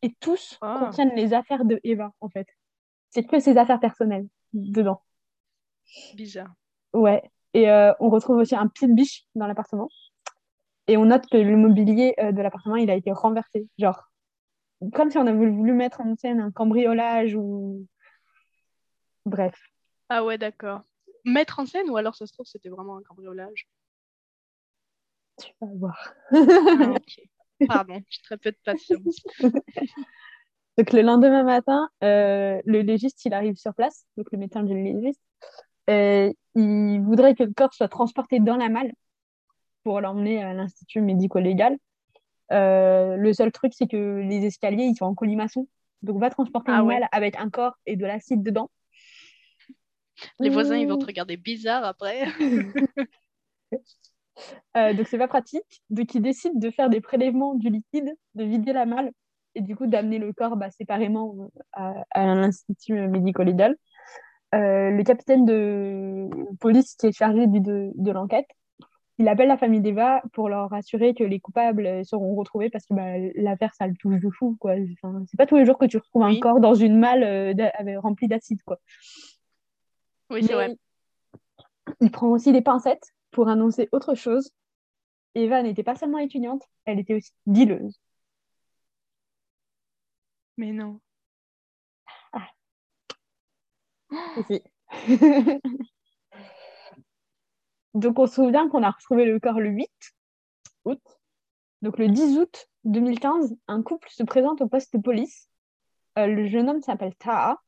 Et 0.04 0.14
tous 0.20 0.60
Ah. 0.62 0.78
contiennent 0.80 1.16
les 1.16 1.34
affaires 1.34 1.66
de 1.66 1.80
Eva, 1.84 2.12
en 2.22 2.30
fait. 2.30 2.46
C'est 3.10 3.24
que 3.24 3.40
ses 3.40 3.58
affaires 3.58 3.80
personnelles 3.80 4.28
dedans. 4.54 5.02
Bizarre. 6.14 6.54
Ouais. 6.94 7.24
Et 7.56 7.68
euh, 7.68 7.94
on 8.00 8.12
retrouve 8.12 8.38
aussi 8.38 8.56
un 8.56 8.68
pied 8.68 8.88
de 8.88 8.94
biche 8.94 9.24
dans 9.34 9.48
l'appartement. 9.48 9.90
Et 10.86 10.98
on 10.98 11.06
note 11.06 11.26
que 11.32 11.38
le 11.38 11.58
mobilier 11.58 12.14
euh, 12.20 12.32
de 12.32 12.44
l'appartement, 12.44 12.76
il 12.76 12.92
a 12.92 12.96
été 12.96 13.12
renversé. 13.12 13.68
Genre, 13.80 14.00
comme 14.94 15.10
si 15.10 15.18
on 15.18 15.26
avait 15.26 15.50
voulu 15.50 15.74
mettre 15.74 16.00
en 16.02 16.16
scène 16.16 16.42
un 16.42 16.52
cambriolage 16.52 17.34
ou. 17.34 17.88
Bref. 19.26 19.60
Ah 20.10 20.24
ouais, 20.24 20.38
d'accord. 20.38 20.82
Mettre 21.26 21.60
en 21.60 21.66
scène 21.66 21.90
ou 21.90 21.98
alors 21.98 22.16
ça 22.16 22.26
se 22.26 22.34
trouve 22.34 22.46
c'était 22.46 22.70
vraiment 22.70 22.98
un 22.98 23.04
cambriolage? 23.04 23.68
Tu 25.40 25.52
vas 25.62 25.68
voir. 25.76 26.14
Ah. 26.32 26.96
Pardon, 27.68 28.02
j'ai 28.10 28.22
très 28.24 28.38
peu 28.38 28.52
de 28.52 28.58
patience. 28.64 29.18
Donc 30.78 30.94
le 30.94 31.02
lendemain 31.02 31.44
matin, 31.44 31.90
euh, 32.04 32.60
le 32.66 32.82
légiste, 32.82 33.24
il 33.26 33.34
arrive 33.34 33.56
sur 33.56 33.74
place, 33.74 34.06
donc 34.18 34.28
le 34.32 34.38
médecin 34.38 34.64
du 34.64 34.74
légiste. 34.74 35.22
Euh, 35.90 36.32
il 36.56 37.02
voudrait 37.02 37.36
que 37.36 37.44
le 37.44 37.54
corps 37.54 37.74
soit 37.74 37.90
transporté 37.90 38.40
dans 38.40 38.56
la 38.56 38.70
malle 38.70 38.94
pour 39.84 40.00
l'emmener 40.00 40.42
à 40.42 40.54
l'institut 40.54 41.02
médico-légal. 41.02 41.78
Euh, 42.52 43.16
le 43.16 43.34
seul 43.34 43.52
truc, 43.52 43.74
c'est 43.76 43.88
que 43.88 44.20
les 44.20 44.46
escaliers, 44.46 44.86
ils 44.86 44.96
sont 44.96 45.06
en 45.06 45.14
colimaçon. 45.14 45.68
Donc 46.02 46.20
va 46.20 46.30
transporter 46.30 46.72
Ah 46.74 46.80
une 46.80 46.88
ouais. 46.88 47.00
malle 47.00 47.10
avec 47.12 47.38
un 47.38 47.50
corps 47.50 47.78
et 47.86 47.96
de 47.96 48.06
l'acide 48.06 48.42
dedans. 48.42 48.72
Les 50.40 50.50
voisins, 50.50 50.78
ils 50.78 50.88
vont 50.88 50.98
te 50.98 51.06
regarder 51.06 51.38
bizarre 51.38 51.84
après. 51.84 52.26
Euh, 54.78 54.94
donc 54.94 55.08
c'est 55.08 55.18
pas 55.18 55.28
pratique. 55.28 55.82
Donc 55.90 56.14
il 56.16 56.22
décide 56.22 56.58
de 56.60 56.72
faire 56.72 56.90
des 56.90 57.02
prélèvements 57.02 57.56
du 57.56 57.70
liquide, 57.70 58.10
de 58.36 58.44
vider 58.44 58.74
la 58.74 58.86
malle 58.86 59.12
et 59.56 59.62
du 59.62 59.76
coup 59.76 59.86
d'amener 59.88 60.18
le 60.18 60.32
corps 60.32 60.56
bah, 60.56 60.70
séparément 60.72 61.36
euh, 61.40 61.48
à, 61.74 61.94
à 62.12 62.26
l'institut 62.36 63.08
médico-légal. 63.08 63.76
Euh, 64.56 64.92
le 64.92 65.04
capitaine 65.04 65.46
de 65.46 66.30
police 66.60 66.96
qui 66.96 67.08
est 67.08 67.12
chargé 67.18 67.48
du- 67.48 67.62
de, 67.62 67.92
de 67.96 68.12
l'enquête, 68.12 68.48
il 69.18 69.28
appelle 69.28 69.50
la 69.50 69.58
famille 69.58 69.82
d'Eva 69.82 70.22
pour 70.34 70.50
leur 70.50 70.74
assurer 70.74 71.14
que 71.14 71.24
les 71.24 71.40
coupables 71.40 72.04
seront 72.06 72.34
retrouvés 72.36 72.70
parce 72.70 72.86
que 72.86 72.94
bah, 72.94 73.18
l'affaire 73.36 73.74
ça 73.76 73.88
le 73.88 73.94
touche 73.96 74.20
de 74.20 74.30
fou 74.30 74.58
quoi. 74.60 74.74
Enfin, 75.04 75.24
c'est 75.30 75.38
pas 75.38 75.46
tous 75.46 75.58
les 75.58 75.66
jours 75.66 75.78
que 75.78 75.86
tu 75.86 75.98
retrouves 75.98 76.24
un 76.24 76.40
corps 76.40 76.60
dans 76.60 76.74
une 76.76 76.98
malle 76.98 77.24
euh, 77.24 78.00
remplie 78.00 78.28
d'acide 78.28 78.62
quoi. 78.66 78.80
Oui, 80.32 80.44
c'est 80.44 80.54
vrai. 80.54 80.76
Il 82.00 82.10
prend 82.10 82.30
aussi 82.30 82.52
des 82.52 82.62
pincettes 82.62 83.14
pour 83.32 83.50
annoncer 83.50 83.90
autre 83.92 84.16
chose. 84.16 84.52
Eva 85.36 85.62
n'était 85.62 85.84
pas 85.84 85.96
seulement 85.96 86.18
étudiante, 86.20 86.64
elle 86.86 87.00
était 87.00 87.16
aussi 87.16 87.32
dealeuse. 87.46 88.00
Mais 90.58 90.72
non. 90.72 91.00
aussi. 94.38 94.62
Donc 97.94 98.20
on 98.20 98.28
se 98.28 98.36
souvient 98.36 98.70
qu'on 98.70 98.84
a 98.84 98.92
retrouvé 98.92 99.26
le 99.26 99.40
corps 99.40 99.60
le 99.60 99.70
8 99.70 99.90
août. 100.86 101.02
Donc 101.82 101.98
le 101.98 102.08
10 102.08 102.38
août 102.38 102.68
2015, 102.86 103.56
un 103.68 103.84
couple 103.84 104.10
se 104.10 104.24
présente 104.24 104.62
au 104.62 104.68
poste 104.68 104.96
de 104.96 105.02
police. 105.02 105.50
Euh, 106.18 106.28
le 106.28 106.48
jeune 106.48 106.70
homme 106.70 106.82
s'appelle 106.82 107.16
Taha 107.16 107.62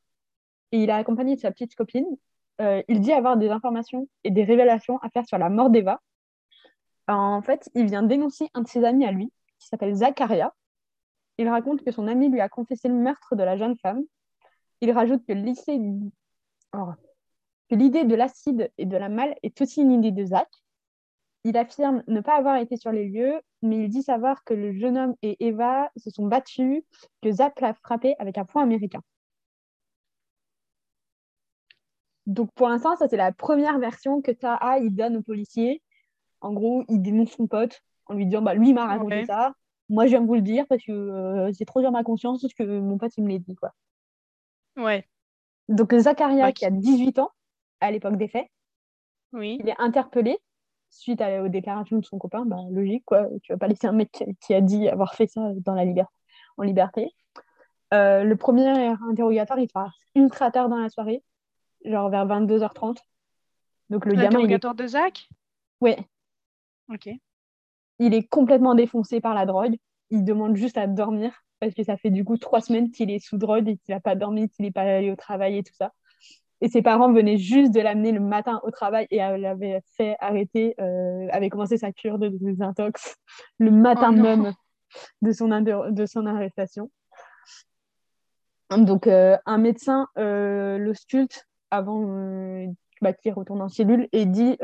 et 0.72 0.82
il 0.82 0.88
est 0.88 0.92
accompagné 0.92 1.36
de 1.36 1.40
sa 1.40 1.50
petite 1.50 1.74
copine. 1.74 2.06
Euh, 2.60 2.82
il 2.88 3.00
dit 3.00 3.12
avoir 3.12 3.36
des 3.36 3.50
informations 3.50 4.08
et 4.22 4.30
des 4.30 4.44
révélations 4.44 4.98
à 4.98 5.10
faire 5.10 5.26
sur 5.26 5.38
la 5.38 5.50
mort 5.50 5.70
d'Eva. 5.70 6.00
En 7.08 7.42
fait, 7.42 7.68
il 7.74 7.86
vient 7.86 8.02
dénoncer 8.02 8.48
un 8.54 8.62
de 8.62 8.68
ses 8.68 8.84
amis 8.84 9.04
à 9.04 9.12
lui, 9.12 9.30
qui 9.58 9.68
s'appelle 9.68 9.94
Zacharia. 9.94 10.54
Il 11.38 11.48
raconte 11.48 11.84
que 11.84 11.90
son 11.90 12.06
ami 12.06 12.28
lui 12.28 12.40
a 12.40 12.48
confessé 12.48 12.88
le 12.88 12.94
meurtre 12.94 13.34
de 13.36 13.42
la 13.42 13.56
jeune 13.56 13.76
femme. 13.76 14.02
Il 14.80 14.90
rajoute 14.92 15.24
que 15.26 15.32
l'idée 15.32 16.10
oh, 16.74 16.92
l'idée 17.70 18.04
de 18.04 18.14
l'acide 18.14 18.70
et 18.78 18.86
de 18.86 18.96
la 18.96 19.08
malle 19.08 19.34
est 19.42 19.60
aussi 19.60 19.82
une 19.82 19.92
idée 19.92 20.12
de 20.12 20.24
Zach. 20.24 20.48
Il 21.42 21.58
affirme 21.58 22.02
ne 22.06 22.20
pas 22.20 22.36
avoir 22.36 22.56
été 22.56 22.76
sur 22.76 22.90
les 22.90 23.08
lieux, 23.08 23.40
mais 23.62 23.84
il 23.84 23.88
dit 23.88 24.02
savoir 24.02 24.44
que 24.44 24.54
le 24.54 24.72
jeune 24.72 24.96
homme 24.96 25.14
et 25.22 25.36
Eva 25.44 25.90
se 25.96 26.08
sont 26.10 26.26
battus, 26.26 26.82
que 27.20 27.30
Zach 27.30 27.60
l'a 27.60 27.74
frappé 27.74 28.14
avec 28.18 28.38
un 28.38 28.44
poing 28.44 28.62
américain. 28.62 29.00
Donc 32.26 32.50
pour 32.54 32.68
l'instant, 32.68 32.96
ça 32.96 33.08
c'est 33.08 33.16
la 33.16 33.32
première 33.32 33.78
version 33.78 34.22
que 34.22 34.30
Taha 34.30 34.78
il 34.78 34.94
donne 34.94 35.16
aux 35.16 35.22
policiers. 35.22 35.82
En 36.40 36.52
gros, 36.52 36.84
il 36.88 37.00
dénonce 37.00 37.32
son 37.32 37.46
pote 37.46 37.80
en 38.06 38.14
lui 38.14 38.26
disant 38.26 38.42
bah 38.42 38.54
lui 38.54 38.70
il 38.70 38.74
m'a 38.74 38.86
raconté 38.86 39.24
ça. 39.26 39.52
Moi, 39.90 40.06
je 40.06 40.10
viens 40.10 40.22
de 40.22 40.26
vous 40.26 40.34
le 40.34 40.40
dire 40.40 40.64
parce 40.68 40.82
que 40.82 40.92
euh, 40.92 41.52
c'est 41.52 41.66
trop 41.66 41.80
dur 41.80 41.92
ma 41.92 42.02
conscience 42.02 42.40
parce 42.40 42.54
que 42.54 42.62
mon 42.62 42.96
pote 42.96 43.12
il 43.18 43.24
me 43.24 43.30
l'a 43.30 43.38
dit 43.38 43.54
quoi. 43.54 43.70
Ouais, 44.76 45.06
Donc 45.68 45.94
Zacharia 45.94 46.52
qui 46.52 46.64
a 46.64 46.70
18 46.70 47.18
ans 47.18 47.30
à 47.80 47.90
l'époque 47.90 48.16
des 48.16 48.28
faits, 48.28 48.46
oui. 49.32 49.58
il 49.60 49.68
est 49.68 49.78
interpellé 49.78 50.38
suite 50.90 51.20
à- 51.20 51.42
aux 51.42 51.48
déclarations 51.48 51.98
de 51.98 52.04
son 52.04 52.18
copain. 52.18 52.44
Bah, 52.46 52.56
logique 52.70 53.04
quoi, 53.04 53.28
tu 53.42 53.52
vas 53.52 53.58
pas 53.58 53.68
laisser 53.68 53.86
un 53.86 53.92
mec 53.92 54.24
qui, 54.40 54.54
a 54.54 54.60
dit 54.60 54.88
avoir 54.88 55.14
fait 55.14 55.26
ça 55.26 55.50
dans 55.64 55.74
la 55.74 55.84
liberté, 55.84 56.12
en 56.56 56.62
liberté. 56.62 57.14
Euh, 57.92 58.24
le 58.24 58.36
premier 58.36 58.66
interrogatoire, 58.66 59.58
il 59.58 59.68
se 59.68 59.72
passe 59.72 59.92
ultra 60.14 60.50
tard 60.50 60.68
dans 60.68 60.78
la 60.78 60.88
soirée, 60.88 61.22
genre 61.84 62.10
vers 62.10 62.26
22h30. 62.26 62.98
Donc 63.90 64.06
le 64.06 64.14
gamin, 64.14 64.40
il 64.40 64.58
de 64.58 64.86
Zach? 64.86 65.28
Ouais, 65.80 65.98
Ok. 66.90 67.08
il 67.98 68.14
est 68.14 68.26
complètement 68.28 68.74
défoncé 68.74 69.20
par 69.20 69.34
la 69.34 69.46
drogue. 69.46 69.76
Il 70.10 70.24
demande 70.24 70.56
juste 70.56 70.78
à 70.78 70.86
dormir 70.86 71.44
parce 71.60 71.74
que 71.74 71.82
ça 71.82 71.96
fait 71.96 72.10
du 72.10 72.24
coup 72.24 72.36
trois 72.36 72.60
semaines 72.60 72.90
qu'il 72.90 73.10
est 73.10 73.18
sous 73.18 73.36
drogue 73.36 73.68
et 73.68 73.76
qu'il 73.76 73.94
n'a 73.94 74.00
pas 74.00 74.14
dormi, 74.14 74.48
qu'il 74.48 74.64
n'est 74.64 74.70
pas 74.70 74.82
allé 74.82 75.10
au 75.10 75.16
travail 75.16 75.58
et 75.58 75.62
tout 75.62 75.74
ça. 75.74 75.92
Et 76.60 76.68
ses 76.68 76.82
parents 76.82 77.12
venaient 77.12 77.36
juste 77.36 77.72
de 77.74 77.80
l'amener 77.80 78.12
le 78.12 78.20
matin 78.20 78.60
au 78.62 78.70
travail 78.70 79.06
et 79.10 79.18
l'avaient 79.18 79.82
fait 79.96 80.16
arrêter, 80.18 80.74
euh, 80.80 81.26
avait 81.30 81.50
commencé 81.50 81.76
sa 81.76 81.92
cure 81.92 82.18
de 82.18 82.28
désintox 82.28 83.16
le 83.58 83.70
matin 83.70 84.14
Oh 84.16 84.22
même. 84.22 84.54
de, 85.20 85.32
son 85.32 85.48
de 85.48 86.06
son 86.06 86.26
arrestation. 86.26 86.90
Donc, 88.70 89.06
euh, 89.06 89.36
un 89.46 89.58
médecin 89.58 90.08
euh, 90.16 90.78
l'ausculte 90.78 91.46
avant 91.76 92.04
euh, 92.06 92.66
bah, 93.00 93.12
qu'il 93.12 93.32
retourne 93.32 93.62
en 93.62 93.68
cellule 93.68 94.08
et 94.12 94.26
dit 94.26 94.56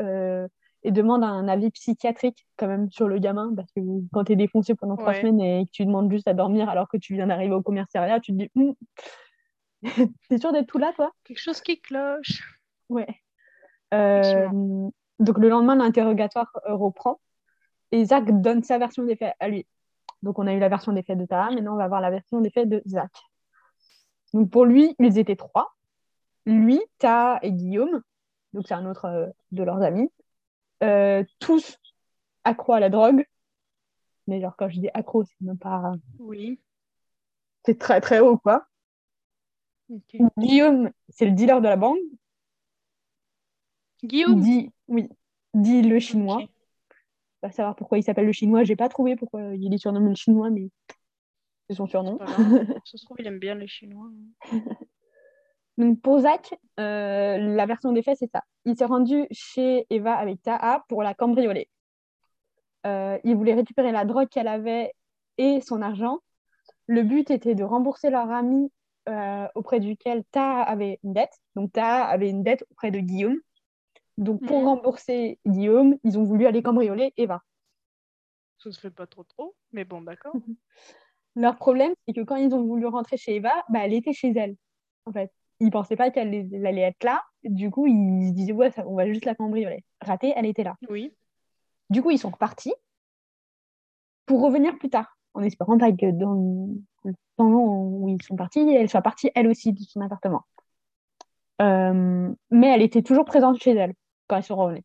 et 0.83 0.89
demande 0.89 1.23
un 1.23 1.47
avis 1.47 1.69
psychiatrique 1.69 2.47
quand 2.57 2.67
même 2.67 2.89
sur 2.89 3.07
le 3.07 3.19
gamin 3.19 3.53
parce 3.55 3.71
que 3.71 3.81
quand 4.11 4.23
tu 4.23 4.31
es 4.31 4.35
défoncé 4.35 4.73
pendant 4.73 4.97
trois 4.97 5.13
semaines 5.13 5.39
et 5.39 5.65
que 5.65 5.71
tu 5.71 5.85
demandes 5.85 6.11
juste 6.11 6.27
à 6.27 6.33
dormir 6.33 6.69
alors 6.69 6.87
que 6.89 6.97
tu 6.97 7.13
viens 7.13 7.27
d'arriver 7.27 7.53
au 7.53 7.61
commissariat, 7.61 8.19
tu 8.19 8.31
te 8.31 8.37
dis 8.37 8.51
hm, 8.55 8.73
T'es 10.29 10.37
sûr 10.37 10.51
d'être 10.51 10.67
tout 10.67 10.77
là, 10.77 10.91
toi? 10.95 11.11
Quelque 11.23 11.39
chose 11.39 11.61
qui 11.61 11.79
cloche. 11.79 12.59
Ouais. 12.89 13.07
donc 13.91 15.37
le 15.37 15.49
lendemain, 15.49 15.75
l'interrogatoire 15.75 16.51
reprend 16.65 17.19
et 17.91 18.05
Zach 18.05 18.25
donne 18.41 18.63
sa 18.63 18.77
version 18.77 19.03
des 19.03 19.15
faits 19.15 19.35
à 19.39 19.49
lui. 19.49 19.65
Donc 20.23 20.39
on 20.39 20.47
a 20.47 20.53
eu 20.53 20.59
la 20.59 20.69
version 20.69 20.93
des 20.93 21.03
faits 21.03 21.17
de 21.17 21.25
Tara, 21.25 21.51
maintenant 21.51 21.73
on 21.73 21.77
va 21.77 21.87
voir 21.87 22.01
la 22.01 22.09
version 22.09 22.41
des 22.41 22.49
faits 22.49 22.69
de 22.69 22.81
Zach. 22.85 23.11
Donc 24.33 24.49
pour 24.49 24.65
lui, 24.65 24.95
ils 24.99 25.17
étaient 25.17 25.35
trois. 25.35 25.73
Lui, 26.45 26.79
Ta 26.97 27.39
et 27.41 27.51
Guillaume, 27.51 28.01
donc 28.53 28.65
c'est 28.67 28.73
un 28.73 28.89
autre 28.89 29.05
euh, 29.05 29.27
de 29.51 29.63
leurs 29.63 29.81
amis, 29.81 30.09
euh, 30.83 31.23
tous 31.39 31.77
accro 32.43 32.73
à 32.73 32.79
la 32.79 32.89
drogue. 32.89 33.25
Mais 34.27 34.41
genre 34.41 34.55
quand 34.57 34.69
je 34.69 34.79
dis 34.79 34.89
accro, 34.93 35.23
c'est 35.23 35.41
même 35.41 35.57
pas. 35.57 35.93
Oui. 36.19 36.59
C'est 37.65 37.77
très 37.77 38.01
très 38.01 38.19
haut 38.19 38.37
quoi. 38.37 38.65
Guillaume, 40.37 40.91
c'est 41.09 41.25
le 41.25 41.33
dealer 41.33 41.61
de 41.61 41.67
la 41.67 41.75
bande. 41.75 41.97
Guillaume? 44.03 44.41
Dit, 44.41 44.71
Oui, 44.87 45.09
dit 45.53 45.81
le 45.81 45.99
chinois. 45.99 46.43
Pas 47.41 47.51
savoir 47.51 47.75
pourquoi 47.75 47.97
il 47.97 48.03
s'appelle 48.03 48.25
le 48.25 48.31
chinois, 48.31 48.63
j'ai 48.63 48.75
pas 48.75 48.89
trouvé 48.89 49.15
pourquoi 49.15 49.41
il 49.55 49.73
est 49.73 49.77
surnommé 49.77 50.09
le 50.09 50.15
chinois, 50.15 50.49
mais 50.49 50.69
c'est 51.71 51.75
son 51.75 51.87
surnom. 51.87 52.19
Ça 52.19 52.97
se 52.97 53.05
trouve, 53.05 53.17
il 53.19 53.27
aime 53.27 53.39
bien 53.39 53.55
les 53.55 53.67
Chinois. 53.67 54.09
Donc 55.81 55.99
pour 55.99 56.19
Zach, 56.19 56.53
euh, 56.79 57.37
la 57.39 57.65
version 57.65 57.91
des 57.91 58.03
faits, 58.03 58.19
c'est 58.19 58.29
ça. 58.31 58.43
Il 58.65 58.77
s'est 58.77 58.85
rendu 58.85 59.25
chez 59.31 59.87
Eva 59.89 60.13
avec 60.13 60.39
Taha 60.43 60.85
pour 60.87 61.01
la 61.01 61.15
cambrioler. 61.15 61.69
Euh, 62.85 63.17
il 63.23 63.35
voulait 63.35 63.55
récupérer 63.55 63.91
la 63.91 64.05
drogue 64.05 64.29
qu'elle 64.29 64.47
avait 64.47 64.93
et 65.39 65.59
son 65.61 65.81
argent. 65.81 66.19
Le 66.85 67.01
but 67.01 67.31
était 67.31 67.55
de 67.55 67.63
rembourser 67.63 68.11
leur 68.11 68.29
ami 68.29 68.71
euh, 69.09 69.47
auprès 69.55 69.79
duquel 69.79 70.23
Taha 70.29 70.61
avait 70.61 70.99
une 71.03 71.13
dette. 71.13 71.33
Donc 71.55 71.71
Taha 71.73 72.05
avait 72.05 72.29
une 72.29 72.43
dette 72.43 72.63
auprès 72.69 72.91
de 72.91 72.99
Guillaume. 72.99 73.39
Donc 74.19 74.45
pour 74.45 74.59
mhm. 74.59 74.67
rembourser 74.67 75.39
Guillaume, 75.47 75.97
ils 76.03 76.19
ont 76.19 76.23
voulu 76.23 76.45
aller 76.45 76.61
cambrioler 76.61 77.11
Eva. 77.17 77.41
Ça 78.59 78.71
se 78.71 78.79
fait 78.79 78.91
pas 78.91 79.07
trop 79.07 79.23
trop, 79.23 79.55
mais 79.71 79.83
bon, 79.83 80.01
d'accord. 80.01 80.33
Leur 81.35 81.55
problème, 81.55 81.93
c'est 82.05 82.13
que 82.13 82.21
quand 82.21 82.35
ils 82.35 82.53
ont 82.53 82.63
voulu 82.67 82.85
rentrer 82.85 83.17
chez 83.17 83.37
Eva, 83.37 83.53
bah, 83.69 83.79
elle 83.83 83.93
était 83.93 84.13
chez 84.13 84.31
elle. 84.35 84.55
En 85.05 85.11
fait, 85.11 85.31
ils 85.61 85.69
pensaient 85.71 85.95
pas 85.95 86.09
qu'elle 86.09 86.33
allait 86.65 86.81
être 86.81 87.03
là. 87.03 87.23
Du 87.43 87.69
coup, 87.69 87.85
ils 87.87 88.29
se 88.29 88.33
disaient, 88.33 88.51
ouais, 88.51 88.71
ça, 88.71 88.83
on 88.87 88.95
va 88.95 89.05
juste 89.05 89.25
la 89.25 89.35
cambrioler. 89.35 89.85
Raté, 90.01 90.33
elle 90.35 90.47
était 90.47 90.63
là. 90.63 90.75
Oui. 90.89 91.13
Du 91.89 92.01
coup, 92.01 92.09
ils 92.09 92.17
sont 92.17 92.31
repartis 92.31 92.73
pour 94.25 94.41
revenir 94.41 94.77
plus 94.77 94.89
tard, 94.89 95.17
en 95.33 95.43
espérant 95.43 95.77
pas 95.77 95.91
que 95.91 96.11
dans 96.11 96.33
le 97.03 97.13
temps 97.37 97.45
où 97.47 98.09
ils 98.09 98.21
sont 98.23 98.35
partis, 98.35 98.59
elle 98.59 98.89
soit 98.89 99.01
partie 99.01 99.29
elle 99.35 99.47
aussi 99.47 99.71
de 99.71 99.79
son 99.81 100.01
appartement. 100.01 100.43
Euh, 101.61 102.33
mais 102.49 102.67
elle 102.67 102.81
était 102.81 103.03
toujours 103.03 103.25
présente 103.25 103.61
chez 103.61 103.71
elle 103.71 103.93
quand 104.27 104.37
ils 104.37 104.43
sont 104.43 104.55
revenus. 104.55 104.83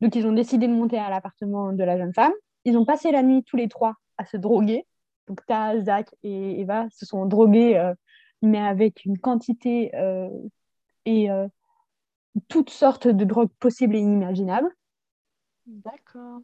Donc, 0.00 0.14
ils 0.14 0.26
ont 0.26 0.32
décidé 0.32 0.68
de 0.68 0.72
monter 0.74 0.98
à 0.98 1.08
l'appartement 1.08 1.72
de 1.72 1.84
la 1.84 1.96
jeune 1.96 2.12
femme. 2.12 2.32
Ils 2.66 2.76
ont 2.76 2.84
passé 2.84 3.12
la 3.12 3.22
nuit 3.22 3.42
tous 3.44 3.56
les 3.56 3.68
trois 3.68 3.94
à 4.18 4.26
se 4.26 4.36
droguer 4.36 4.86
donc, 5.26 5.44
Ta, 5.46 5.80
Zach 5.80 6.14
et 6.22 6.60
Eva 6.60 6.88
se 6.90 7.06
sont 7.06 7.26
drogués, 7.26 7.76
euh, 7.76 7.94
mais 8.42 8.58
avec 8.58 9.04
une 9.04 9.18
quantité 9.18 9.94
euh, 9.94 10.28
et 11.04 11.30
euh, 11.30 11.48
toutes 12.48 12.70
sortes 12.70 13.08
de 13.08 13.24
drogues 13.24 13.52
possibles 13.58 13.96
et 13.96 14.00
inimaginables. 14.00 14.70
D'accord. 15.66 16.40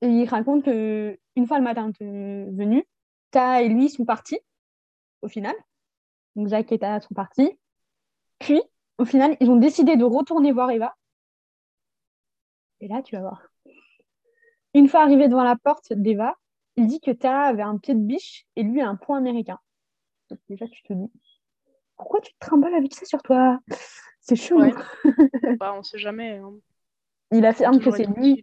Et 0.00 0.08
il 0.08 0.28
raconte 0.28 0.64
que 0.64 1.18
une 1.36 1.46
fois 1.46 1.58
le 1.58 1.64
matin 1.64 1.90
venu, 2.00 2.84
Ta 3.30 3.62
et 3.62 3.68
lui 3.68 3.88
sont 3.90 4.04
partis, 4.04 4.38
au 5.22 5.28
final. 5.28 5.54
Donc, 6.36 6.48
Zach 6.48 6.70
et 6.70 6.78
Ta 6.78 7.00
sont 7.00 7.14
partis. 7.14 7.58
Puis, 8.38 8.62
au 8.98 9.04
final, 9.04 9.36
ils 9.40 9.50
ont 9.50 9.56
décidé 9.56 9.96
de 9.96 10.04
retourner 10.04 10.52
voir 10.52 10.70
Eva. 10.70 10.94
Et 12.80 12.88
là, 12.88 13.02
tu 13.02 13.16
vas 13.16 13.22
voir. 13.22 13.42
Une 14.74 14.88
fois 14.88 15.02
arrivé 15.02 15.28
devant 15.28 15.44
la 15.44 15.56
porte 15.56 15.92
d'Eva, 15.92 16.36
il 16.76 16.86
dit 16.86 17.00
que 17.00 17.12
Tara 17.12 17.44
avait 17.44 17.62
un 17.62 17.78
pied 17.78 17.94
de 17.94 18.00
biche 18.00 18.46
et 18.56 18.62
lui 18.62 18.80
un 18.80 18.96
point 18.96 19.18
américain. 19.18 19.58
Donc 20.30 20.40
déjà, 20.48 20.66
tu 20.68 20.82
te 20.82 20.92
dis, 20.92 21.10
pourquoi 21.96 22.20
tu 22.20 22.32
te 22.32 22.38
trimbales 22.38 22.74
avec 22.74 22.94
ça 22.94 23.06
sur 23.06 23.22
toi? 23.22 23.60
C'est 24.20 24.36
chaud. 24.36 24.60
Ouais. 24.60 24.72
bah, 25.58 25.74
on 25.76 25.82
sait 25.82 25.98
jamais. 25.98 26.38
Hein. 26.38 26.54
Il 27.30 27.44
affirme 27.44 27.78
que 27.78 27.90
c'est 27.90 28.06
lui. 28.06 28.42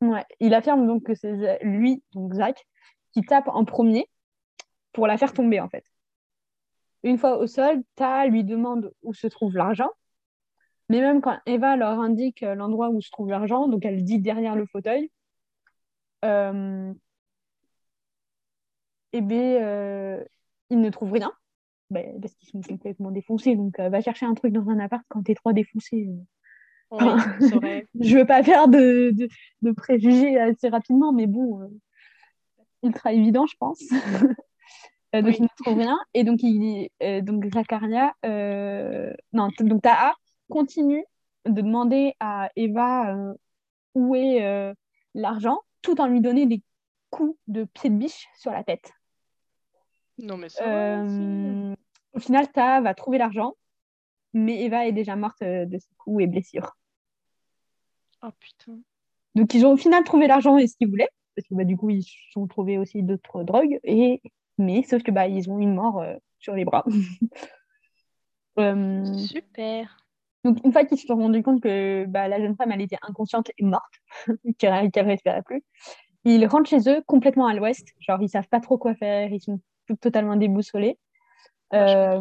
Ouais. 0.00 0.24
Il 0.40 0.52
affirme 0.54 0.86
donc 0.86 1.04
que 1.04 1.14
c'est 1.14 1.58
lui, 1.62 2.02
donc 2.12 2.34
Zach, 2.34 2.66
qui 3.12 3.22
tape 3.22 3.48
en 3.48 3.64
premier 3.64 4.06
pour 4.92 5.06
la 5.06 5.16
faire 5.16 5.32
tomber 5.32 5.60
en 5.60 5.68
fait. 5.68 5.84
Une 7.04 7.18
fois 7.18 7.38
au 7.38 7.46
sol, 7.46 7.82
Ta 7.94 8.26
lui 8.26 8.44
demande 8.44 8.92
où 9.02 9.14
se 9.14 9.26
trouve 9.26 9.56
l'argent. 9.56 9.90
Mais 10.88 11.00
même 11.00 11.20
quand 11.20 11.38
Eva 11.46 11.76
leur 11.76 12.00
indique 12.00 12.42
l'endroit 12.42 12.90
où 12.90 13.00
se 13.00 13.10
trouve 13.10 13.30
l'argent, 13.30 13.68
donc 13.68 13.84
elle 13.84 14.04
dit 14.04 14.20
derrière 14.20 14.56
le 14.56 14.66
fauteuil, 14.66 15.10
euh, 16.24 16.92
eh 19.12 19.20
bien, 19.20 19.62
euh, 19.62 20.24
ils 20.74 20.80
ne 20.80 20.90
trouvent 20.90 21.12
rien. 21.12 21.32
Ben, 21.90 22.20
parce 22.20 22.34
qu'ils 22.34 22.48
sont 22.48 22.60
complètement 22.60 23.10
défoncés. 23.10 23.56
Donc, 23.56 23.78
euh, 23.78 23.88
va 23.88 24.00
chercher 24.00 24.26
un 24.26 24.34
truc 24.34 24.52
dans 24.52 24.68
un 24.68 24.78
appart 24.78 25.04
quand 25.08 25.22
t'es 25.22 25.34
trois 25.34 25.52
défoncés. 25.52 26.08
Euh. 26.92 27.18
je 28.00 28.18
veux 28.18 28.26
pas 28.26 28.42
faire 28.42 28.68
de, 28.68 29.14
de, 29.62 29.72
préjugés 29.72 30.38
assez 30.38 30.68
rapidement, 30.68 31.12
mais 31.12 31.26
bon, 31.26 31.68
ultra 32.82 33.12
évident, 33.12 33.46
je 33.46 33.56
pense. 33.58 33.80
donc, 35.12 35.38
ils 35.38 35.42
ne 35.42 35.62
trouvent 35.62 35.78
rien. 35.78 35.98
Et 36.14 36.24
donc, 36.24 36.40
il, 36.42 36.88
donc 37.24 37.46
Zacharia, 37.52 38.14
non, 39.32 39.48
donc 39.60 39.82
Taha 39.82 40.14
continue 40.50 41.04
de 41.46 41.60
demander 41.60 42.14
à 42.20 42.50
Eva 42.56 43.34
où 43.94 44.14
est 44.14 44.74
l'argent, 45.14 45.60
tout 45.82 46.00
en 46.00 46.06
lui 46.06 46.20
donnant 46.20 46.46
des 46.46 46.62
coups 47.10 47.36
de 47.48 47.64
pied 47.64 47.90
de 47.90 47.96
biche 47.96 48.28
sur 48.36 48.52
la 48.52 48.62
tête. 48.62 48.92
Non, 50.18 50.36
mais 50.36 50.48
ça 50.48 50.64
euh, 50.64 51.74
Au 52.12 52.20
final, 52.20 52.50
Ta 52.52 52.80
va 52.80 52.94
trouver 52.94 53.18
l'argent, 53.18 53.54
mais 54.32 54.62
Eva 54.62 54.86
est 54.86 54.92
déjà 54.92 55.16
morte 55.16 55.42
euh, 55.42 55.66
de 55.66 55.78
ses 55.78 55.94
coups 55.98 56.22
et 56.22 56.26
blessures. 56.26 56.76
Oh 58.22 58.30
putain. 58.38 58.78
Donc, 59.34 59.52
ils 59.54 59.66
ont 59.66 59.72
au 59.72 59.76
final 59.76 60.04
trouvé 60.04 60.26
l'argent 60.26 60.56
et 60.56 60.66
ce 60.66 60.76
qu'ils 60.76 60.88
voulaient, 60.88 61.10
parce 61.34 61.48
que 61.48 61.54
bah, 61.54 61.64
du 61.64 61.76
coup, 61.76 61.90
ils 61.90 62.06
ont 62.36 62.46
trouvé 62.46 62.78
aussi 62.78 63.02
d'autres 63.02 63.42
drogues, 63.42 63.80
et... 63.82 64.22
mais 64.58 64.82
sauf 64.84 65.02
que 65.02 65.10
bah, 65.10 65.26
ils 65.26 65.50
ont 65.50 65.58
une 65.58 65.74
mort 65.74 66.00
euh, 66.00 66.14
sur 66.38 66.54
les 66.54 66.64
bras. 66.64 66.84
Super. 68.56 69.96
Donc, 70.44 70.58
une 70.64 70.72
fois 70.72 70.84
qu'ils 70.84 70.98
se 70.98 71.06
sont 71.06 71.16
rendus 71.16 71.42
compte 71.42 71.60
que 71.60 72.04
bah, 72.06 72.28
la 72.28 72.38
jeune 72.38 72.54
femme, 72.54 72.70
elle 72.70 72.82
était 72.82 72.98
inconsciente 73.02 73.50
et 73.58 73.64
morte, 73.64 73.94
qu'elle 74.58 74.72
ne 74.84 75.02
respirait 75.02 75.42
plus, 75.42 75.64
ils 76.24 76.46
rentrent 76.46 76.70
chez 76.70 76.88
eux 76.88 77.02
complètement 77.06 77.46
à 77.46 77.54
l'ouest. 77.54 77.88
Genre, 77.98 78.22
ils 78.22 78.28
savent 78.28 78.48
pas 78.48 78.60
trop 78.60 78.78
quoi 78.78 78.94
faire, 78.94 79.32
ils 79.32 79.40
sont 79.40 79.60
totalement 80.00 80.36
déboussolé. 80.36 80.98
Euh, 81.72 82.20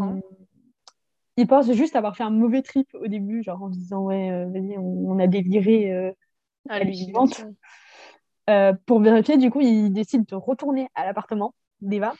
il 1.38 1.48
pense 1.48 1.72
juste 1.72 1.96
avoir 1.96 2.16
fait 2.16 2.24
un 2.24 2.30
mauvais 2.30 2.62
trip 2.62 2.88
au 2.94 3.08
début, 3.08 3.44
genre 3.44 3.64
en 3.64 3.72
se 3.72 3.78
disant 3.78 4.02
ouais, 4.02 4.30
euh, 4.30 4.46
vas-y, 4.50 4.78
on, 4.78 5.18
a 5.20 5.28
déviré 5.28 5.92
euh, 5.92 6.12
euh, 8.50 8.74
pour 8.86 9.00
vérifier, 9.00 9.38
du 9.38 9.50
coup, 9.50 9.62
il 9.62 9.92
décide 9.92 10.26
de 10.26 10.36
retourner 10.36 10.90
à 10.96 11.06
l'appartement 11.06 11.56
d'Eva. 11.82 12.14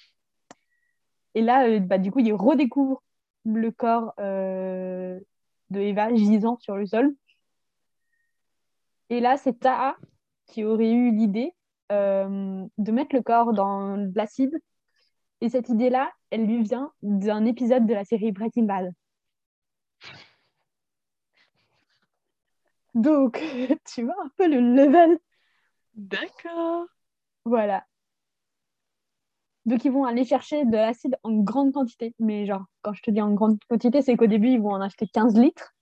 Et 1.36 1.42
là, 1.42 1.80
bah, 1.80 1.98
du 1.98 2.12
coup, 2.12 2.20
il 2.20 2.34
redécouvre 2.34 3.04
le 3.46 3.72
corps 3.72 4.14
de 4.18 5.20
Eva 5.74 6.14
gisant 6.14 6.58
sur 6.60 6.76
le 6.76 6.86
sol. 6.86 7.14
Et 9.10 9.20
là, 9.20 9.38
c'est 9.38 9.60
Taha 9.60 9.96
qui 10.48 10.64
aurait 10.64 10.92
eu 10.92 11.12
l'idée 11.12 11.54
de 11.90 12.92
mettre 12.92 13.16
le 13.16 13.22
corps 13.22 13.54
dans 13.54 13.96
l'acide 14.16 14.60
et 15.44 15.50
cette 15.50 15.68
idée-là, 15.68 16.10
elle 16.32 16.46
lui 16.46 16.64
vient 16.64 16.94
d'un 17.02 17.44
épisode 17.46 17.86
de 17.86 17.94
la 17.94 18.06
série 18.06 18.32
Breaking 18.32 18.64
Bad. 18.64 18.94
Donc, 22.96 23.42
tu 23.94 24.04
vois 24.04 24.16
un 24.24 24.30
peu 24.38 24.48
le 24.48 24.60
level. 24.60 25.20
D'accord. 25.96 26.86
Voilà. 27.46 27.86
Donc, 29.66 29.84
ils 29.86 29.92
vont 29.92 30.06
aller 30.06 30.26
chercher 30.26 30.64
de 30.66 30.76
l'acide 30.76 31.18
en 31.24 31.34
grande 31.40 31.74
quantité. 31.74 32.14
Mais 32.20 32.46
genre, 32.46 32.64
quand 32.82 32.94
je 32.94 33.02
te 33.02 33.12
dis 33.12 33.22
en 33.22 33.34
grande 33.34 33.58
quantité, 33.70 34.02
c'est 34.02 34.16
qu'au 34.16 34.28
début, 34.28 34.50
ils 34.50 34.62
vont 34.62 34.72
en 34.72 34.82
acheter 34.82 35.08
15 35.08 35.36
litres. 35.38 35.74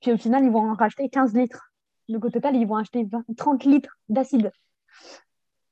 Puis 0.00 0.12
au 0.12 0.16
final, 0.18 0.44
ils 0.44 0.50
vont 0.50 0.70
en 0.70 0.74
racheter 0.74 1.08
15 1.10 1.34
litres. 1.34 1.70
Donc, 2.08 2.24
au 2.24 2.30
total, 2.30 2.56
ils 2.56 2.66
vont 2.66 2.76
acheter 2.76 3.06
30 3.36 3.64
litres 3.64 3.98
d'acide. 4.08 4.52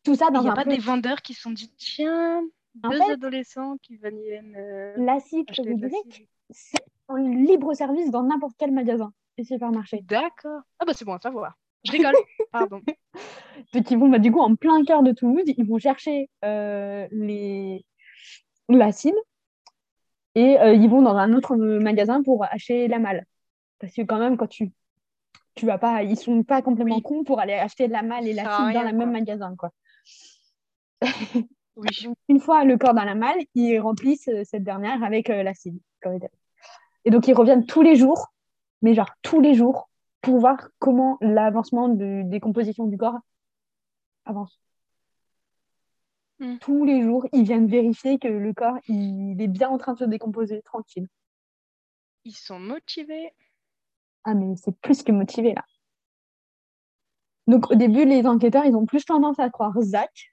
Tout 0.05 0.15
ça 0.15 0.27
Il 0.31 0.35
dans 0.35 0.43
n'y 0.43 0.49
a 0.49 0.53
un 0.53 0.57
pas 0.57 0.65
peu- 0.65 0.71
des 0.71 0.79
vendeurs 0.79 1.23
qui 1.23 1.33
se 1.35 1.43
sont 1.43 1.51
dit 1.51 1.73
tiens, 1.77 2.43
En 2.83 2.91
deux 2.91 2.99
fait- 2.99 3.13
adolescents 3.13 3.77
qui 3.83 3.97
viennent 3.97 4.57
euh, 4.57 4.95
L'acide 4.97 5.47
chlorhydrique, 5.47 6.29
c'est 6.51 6.85
en 7.09 7.17
libre 7.17 7.75
service 7.75 8.11
dans 8.11 8.23
n'importe 8.23 8.55
quel 8.59 8.73
magasin 8.73 9.13
et 9.37 9.45
supermarché. 9.45 10.01
D'accord. 10.03 10.61
Ah 10.79 10.85
bah 10.87 10.93
c'est 10.95 11.05
bon 11.05 11.15
à 11.15 11.19
savoir. 11.21 11.59
Je 11.85 11.93
rigole. 11.93 12.15
Pardon. 12.51 12.81
Donc 13.75 13.91
ils 13.91 13.99
vont 13.99 14.09
bah, 14.09 14.19
du 14.19 14.33
coup 14.33 14.41
en 14.41 14.55
plein 14.57 14.83
cœur 14.85 15.03
de 15.03 15.13
Toulouse, 15.13 15.45
ils 15.47 15.67
vont 15.67 15.79
chercher 15.79 16.31
euh, 16.45 17.07
les... 17.11 17.85
l'acide 18.69 19.15
et 20.35 20.59
euh, 20.59 20.73
ils 20.75 20.89
vont 20.89 21.03
dans 21.03 21.17
un 21.17 21.35
autre 21.35 21.57
magasin 21.57 22.23
pour 22.23 22.45
acheter 22.45 22.89
la 22.89 22.99
malle. 22.99 23.27
Parce 23.79 23.93
que 23.93 24.03
quand 24.03 24.19
même, 24.19 24.37
quand 24.37 24.47
tu 24.47 24.71
tu 25.55 25.67
vas 25.67 25.77
pas, 25.77 26.03
ils 26.03 26.17
sont 26.17 26.45
pas 26.45 26.63
complètement 26.63 26.97
Oui. 26.97 27.03
cons 27.03 27.25
pour 27.25 27.39
aller 27.39 27.53
acheter 27.53 27.87
de 27.87 27.93
la 27.93 28.03
malle 28.03 28.27
et 28.27 28.33
l'acide 28.33 28.73
dans 28.73 28.83
le 28.91 28.97
même 28.97 29.11
magasin, 29.13 29.55
quoi. 29.57 29.71
Oui. 31.77 31.89
Donc, 32.05 32.17
une 32.29 32.41
fois 32.41 32.65
le 32.65 32.77
corps 32.77 32.95
dans 32.95 33.05
la 33.05 33.15
malle, 33.15 33.39
ils 33.55 33.79
remplissent 33.79 34.29
euh, 34.29 34.43
cette 34.45 34.63
dernière 34.63 35.03
avec 35.03 35.31
euh, 35.31 35.43
l'acide 35.43 35.79
chlorhydrique. 36.01 36.33
Et 37.05 37.11
donc, 37.11 37.27
ils 37.29 37.35
reviennent 37.35 37.67
tous 37.67 37.83
les 37.83 37.97
jours, 37.97 38.33
mais 38.83 38.95
genre 38.95 39.11
tous 39.23 39.41
les 39.41 39.55
jours, 39.55 39.89
pour 40.21 40.39
voir 40.39 40.69
comment 40.79 41.19
l'avancement 41.21 41.89
de 41.89 42.23
décomposition 42.25 42.87
du 42.87 42.97
corps 42.97 43.19
avance. 44.25 44.61
Hmm. 46.39 46.59
Tous 46.59 46.85
les 46.85 47.03
jours, 47.03 47.27
ils 47.33 47.45
viennent 47.45 47.67
vérifier 47.67 48.19
que 48.19 48.29
le 48.29 48.53
corps, 48.53 48.79
il 48.89 49.41
est 49.41 49.49
bien 49.49 49.69
en 49.69 49.79
train 49.79 49.95
de 49.95 49.99
se 49.99 50.05
décomposer, 50.05 50.63
tranquille. 50.63 51.09
Ils 52.25 52.37
sont 52.37 52.61
motivés. 52.61 53.33
Ah, 54.25 54.35
mais 54.35 54.55
c'est 54.57 54.77
plus 54.81 55.03
que 55.03 55.11
motivé, 55.11 55.55
là. 55.55 55.65
Donc, 57.49 57.71
au 57.71 57.75
début, 57.75 58.05
les 58.05 58.27
enquêteurs, 58.27 58.65
ils 58.65 58.77
ont 58.77 58.87
plus 58.87 59.05
tendance 59.05 59.41
à 59.41 59.51
croire 59.51 59.75
Zach, 59.81 60.33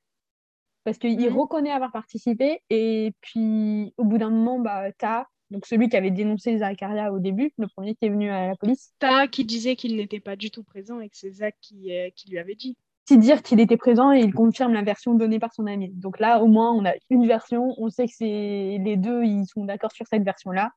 parce 0.89 0.97
qu'il 0.97 1.19
Mhm. 1.19 1.37
reconnaît 1.37 1.71
avoir 1.71 1.91
participé, 1.91 2.61
et 2.71 3.13
puis, 3.21 3.93
au 3.97 4.03
bout 4.03 4.17
d'un 4.17 4.31
moment, 4.31 4.57
bah, 4.57 4.91
t'as, 4.97 5.25
donc 5.51 5.67
celui 5.67 5.87
qui 5.87 5.95
avait 5.95 6.09
dénoncé 6.09 6.57
Zacharia 6.57 7.13
au 7.13 7.19
début, 7.19 7.53
le 7.59 7.67
premier 7.67 7.93
qui 7.93 8.05
est 8.05 8.09
venu 8.09 8.31
à 8.31 8.47
la 8.47 8.55
police, 8.55 8.91
Ta 8.97 9.27
qui 9.27 9.45
disait 9.45 9.75
qu'il 9.75 9.95
n'était 9.97 10.19
pas 10.19 10.35
du 10.35 10.49
tout 10.49 10.63
présent 10.63 10.99
et 10.99 11.09
que 11.09 11.15
c'est 11.15 11.31
Zach 11.31 11.55
qui, 11.61 11.93
euh, 11.95 12.09
qui 12.15 12.31
lui 12.31 12.39
avait 12.39 12.55
dit. 12.55 12.75
c'est 13.07 13.17
dire 13.17 13.41
qu'il 13.43 13.59
était 13.59 13.77
présent 13.77 14.11
et 14.11 14.19
il 14.19 14.33
confirme 14.33 14.73
la 14.73 14.83
version 14.83 15.13
donnée 15.15 15.39
par 15.39 15.51
son 15.53 15.65
ami. 15.67 15.89
Donc 15.89 16.19
là, 16.19 16.41
au 16.43 16.47
moins, 16.47 16.71
on 16.71 16.85
a 16.85 16.93
une 17.09 17.25
version, 17.27 17.73
on 17.77 17.89
sait 17.89 18.05
que 18.07 18.13
c'est 18.15 18.77
les 18.83 18.97
deux, 18.97 19.23
ils 19.23 19.45
sont 19.47 19.65
d'accord 19.65 19.91
sur 19.91 20.05
cette 20.07 20.23
version-là. 20.23 20.71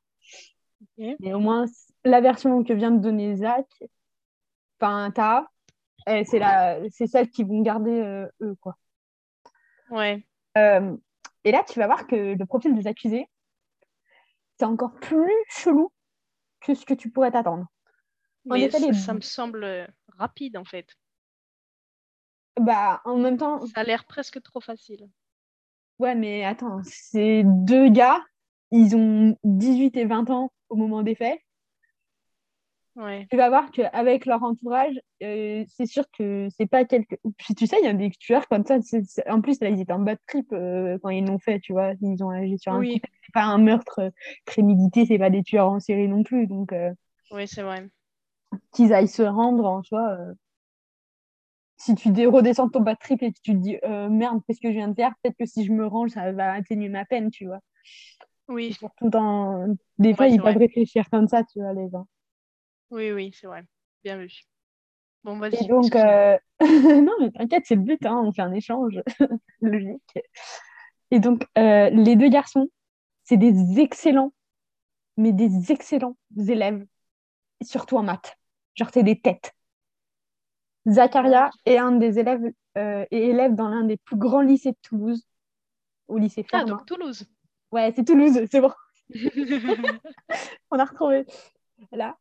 Mais 1.21 1.33
au 1.35 1.41
moins, 1.41 1.65
la 2.05 2.21
version 2.21 2.65
que 2.65 2.73
vient 2.73 2.91
de 2.91 3.01
donner 3.01 3.37
Zach, 3.37 3.67
enfin, 4.81 5.11
t'as, 5.15 5.47
eh, 6.07 6.25
c'est 6.25 6.39
la, 6.39 6.79
c'est 6.91 7.07
celle 7.07 7.29
qu'ils 7.31 7.47
vont 7.47 7.61
garder 7.61 8.01
euh, 8.01 8.27
eux, 8.41 8.57
quoi. 8.61 8.77
Ouais. 9.93 10.27
Euh, 10.57 10.97
et 11.45 11.53
là, 11.53 11.63
tu 11.69 11.79
vas 11.79 11.87
voir 11.87 12.07
que 12.07 12.35
le 12.35 12.47
profil 12.47 12.75
des 12.75 12.87
accusés, 12.87 13.27
c'est 14.59 14.65
encore 14.65 14.95
plus 14.95 15.33
chelou 15.49 15.93
que 16.61 16.75
ce 16.75 16.87
que 16.87 16.95
tu 16.95 17.11
pourrais 17.11 17.31
t'attendre. 17.31 17.67
Mais 18.47 18.71
ça, 18.71 18.79
les- 18.79 18.93
ça 18.93 19.13
me 19.15 19.21
semble 19.21 19.93
rapide 20.19 20.57
en 20.57 20.65
fait. 20.65 20.89
Bah, 22.59 23.01
en 23.05 23.19
même 23.19 23.37
temps, 23.37 23.65
Ça 23.67 23.81
a 23.81 23.85
l'air 23.85 24.05
presque 24.05 24.43
trop 24.43 24.61
facile. 24.61 25.09
ouais, 25.99 26.15
mais 26.15 26.45
attends, 26.45 26.81
ces 26.85 27.43
deux 27.45 27.89
gars, 27.89 28.23
ils 28.71 28.97
ont 28.97 29.37
18 29.45 29.97
et 29.97 30.05
20 30.05 30.29
ans 30.31 30.53
au 30.69 30.77
moment 30.77 31.03
des 31.03 31.15
faits. 31.15 31.39
Ouais. 32.95 33.27
Tu 33.31 33.37
vas 33.39 33.49
voir 33.49 33.71
qu'avec 33.71 34.27
leur 34.27 34.43
entourage, 34.43 34.95
euh, 35.23 35.65
c'est 35.69 35.87
sûr 35.87 36.05
que 36.17 36.49
c'est 36.57 36.67
pas 36.67 36.85
quelque. 36.85 37.17
Puis 37.39 37.55
tu 37.55 37.67
sais, 37.67 37.77
il 37.81 37.87
y 37.87 37.89
a 37.89 37.95
des 37.95 38.11
tueurs 38.11 38.47
comme 38.49 38.65
ça. 38.67 38.77
En 39.31 39.41
plus, 39.41 39.61
là, 39.61 39.71
ils 39.71 39.81
étaient 39.81 39.93
en 39.93 40.01
bas 40.01 40.15
de 40.15 40.21
trip 40.27 40.53
euh, 40.53 40.99
quand 41.03 41.09
ils 41.09 41.25
l'ont 41.25 41.39
fait, 41.39 41.59
tu 41.61 41.73
vois. 41.73 41.93
Ils 42.03 42.23
ont 42.23 42.31
agi 42.31 42.59
sur 42.59 42.73
un 42.73 42.81
Oui. 42.81 43.01
C'est 43.25 43.33
pas 43.33 43.45
un 43.45 43.59
meurtre 43.59 44.01
euh, 44.01 44.11
prémédité, 44.45 45.07
c'est 45.07 45.19
pas 45.19 45.31
des 45.31 45.43
tueurs 45.43 45.71
en 45.71 45.81
série 45.81 46.09
non 46.09 46.23
plus. 46.23 46.47
Donc, 46.47 46.73
euh, 46.73 46.93
Oui, 47.31 47.49
c'est 47.49 47.63
vrai. 47.63 47.89
qu'ils 48.73 48.93
aillent 48.93 49.09
se 49.09 49.23
rendre 49.23 49.65
en 49.65 49.83
soi. 49.83 50.19
Si 51.79 51.95
tu 51.95 52.11
redescends 52.29 52.67
de 52.67 52.73
ton 52.73 52.81
bas 52.81 52.95
de 52.95 52.99
trip 52.99 53.23
et 53.23 53.33
que 53.33 53.39
tu 53.43 53.53
te 53.53 53.57
dis 53.57 53.77
merde, 54.11 54.41
qu'est-ce 54.47 54.61
que 54.61 54.69
je 54.69 54.75
viens 54.77 54.89
de 54.89 54.95
faire? 54.95 55.13
Peut-être 55.23 55.37
que 55.39 55.47
si 55.47 55.65
je 55.65 55.73
me 55.73 55.87
range, 55.87 56.11
ça 56.11 56.31
va 56.33 56.53
atténuer 56.53 56.89
ma 56.89 57.05
peine, 57.05 57.31
tu 57.31 57.47
vois. 57.47 57.61
Oui, 58.49 58.73
Surtout 58.73 59.09
dans. 59.09 59.77
Des 59.99 60.15
fois, 60.15 60.27
Ouais, 60.27 60.33
ils 60.35 60.41
peuvent 60.41 60.57
réfléchir 60.57 61.09
comme 61.11 61.29
ça, 61.29 61.45
tu 61.45 61.61
vois, 61.61 61.73
les 61.73 61.89
gens. 61.91 62.07
Oui, 62.93 63.13
oui, 63.13 63.33
c'est 63.35 63.47
vrai. 63.49 63.65
Bien 64.05 64.19
vu. 64.19 64.31
Bon, 65.25 65.39
Et 65.53 65.65
vas-y. 65.65 65.67
donc, 65.67 65.95
excuse-moi. 65.95 65.97
euh, 65.97 66.39
non, 67.03 67.13
mais 67.21 67.31
t'inquiète, 67.31 67.65
c'est 67.67 67.75
le 67.77 67.83
but, 67.83 68.05
hein, 68.07 68.23
on 68.25 68.33
fait 68.33 68.43
un 68.43 68.53
échange 68.53 69.01
logique. 69.61 70.19
Et 71.11 71.21
donc, 71.21 71.47
euh, 71.59 71.91
les 71.91 72.17
deux 72.17 72.29
garçons, 72.29 72.69
c'est 73.25 73.39
des 73.39 73.81
excellents, 73.81 74.33
mais 75.19 75.33
des 75.33 75.73
excellents 75.73 76.17
élèves, 76.49 76.87
surtout 77.63 77.99
en 77.99 78.05
maths. 78.05 78.39
Genre, 78.77 78.91
c'est 78.93 79.05
des 79.05 79.21
têtes. 79.21 79.55
Zacharia 80.89 81.51
est 81.65 81.79
un 81.79 81.93
des 81.93 82.19
élèves, 82.19 82.43
euh, 82.79 83.05
est 83.11 83.19
élève 83.29 83.55
dans 83.55 83.69
l'un 83.69 83.85
des 83.85 83.97
plus 83.99 84.17
grands 84.17 84.41
lycées 84.43 84.73
de 84.73 84.77
Toulouse, 84.83 85.25
au 86.09 86.19
lycée 86.19 86.43
Ah, 86.53 86.65
Fermat. 86.65 86.65
donc 86.65 86.87
Toulouse. 86.87 87.27
Ouais, 87.73 87.93
c'est 87.97 88.05
Toulouse, 88.05 88.41
c'est 88.51 88.61
bon, 88.61 88.73
on 90.71 90.79
a 90.79 90.85
retrouvé. 90.85 91.27
Là, 91.93 92.17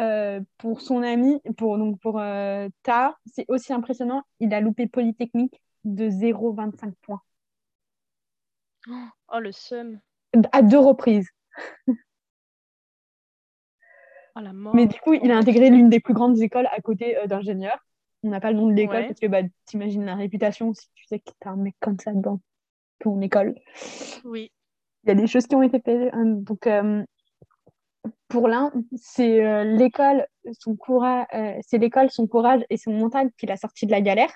euh, 0.00 0.40
pour 0.58 0.80
son 0.80 1.02
ami, 1.02 1.40
pour, 1.56 1.78
donc 1.78 2.00
pour 2.00 2.18
euh, 2.18 2.68
Ta, 2.82 3.18
c'est 3.26 3.44
aussi 3.48 3.72
impressionnant, 3.72 4.22
il 4.40 4.52
a 4.54 4.60
loupé 4.60 4.86
Polytechnique 4.86 5.60
de 5.84 6.08
0,25 6.08 6.92
points. 7.02 7.20
Oh, 9.32 9.38
le 9.38 9.52
seum. 9.52 10.00
À 10.52 10.62
deux 10.62 10.78
reprises. 10.78 11.28
Oh, 14.36 14.40
la 14.40 14.52
mort. 14.52 14.74
Mais 14.74 14.86
du 14.86 14.98
coup, 15.00 15.12
il 15.14 15.30
a 15.30 15.36
intégré 15.36 15.70
l'une 15.70 15.88
des 15.90 16.00
plus 16.00 16.14
grandes 16.14 16.40
écoles 16.40 16.68
à 16.72 16.80
côté 16.80 17.16
euh, 17.18 17.26
d'ingénieur. 17.26 17.78
On 18.22 18.28
n'a 18.30 18.40
pas 18.40 18.50
le 18.52 18.56
nom 18.58 18.68
de 18.68 18.74
l'école 18.74 18.96
Ouais. 18.96 19.06
parce 19.08 19.20
que 19.20 19.26
bah, 19.26 19.42
t'imagines 19.66 20.04
la 20.04 20.14
réputation 20.14 20.72
si 20.74 20.88
tu 20.94 21.04
sais 21.06 21.18
que 21.20 21.30
t'as 21.40 21.50
un 21.50 21.56
mec 21.56 21.74
comme 21.80 21.98
ça 21.98 22.12
dans 22.12 22.40
ton 23.00 23.20
école. 23.22 23.54
Oui. 24.24 24.52
Il 25.04 25.08
y 25.08 25.12
a 25.12 25.14
des 25.14 25.26
choses 25.26 25.46
qui 25.46 25.56
ont 25.56 25.62
été 25.62 25.80
faites. 25.80 26.10
hein. 26.12 26.24
Donc, 26.26 26.66
euh, 26.66 27.02
pour 28.30 28.46
l'un, 28.48 28.72
c'est 28.96 29.44
euh, 29.44 29.64
l'école, 29.64 30.26
son 30.52 30.76
courage, 30.76 31.26
euh, 31.34 31.54
c'est 31.66 31.78
l'école, 31.78 32.10
son 32.10 32.28
courage 32.28 32.64
et 32.70 32.76
l'a 33.46 33.56
sorti 33.56 33.86
de 33.86 33.90
la 33.90 34.00
galère. 34.00 34.32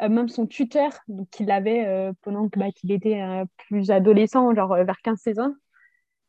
Euh, 0.00 0.08
même 0.08 0.28
son 0.28 0.46
tuteur, 0.46 0.92
qu'il 1.30 1.50
avait 1.50 1.86
euh, 1.86 2.12
pendant 2.22 2.48
bah, 2.56 2.72
qu'il 2.72 2.90
était 2.90 3.22
plus 3.68 3.90
adolescent, 3.90 4.54
genre 4.54 4.74
vers 4.74 4.96
15-16 5.04 5.40
ans, 5.40 5.54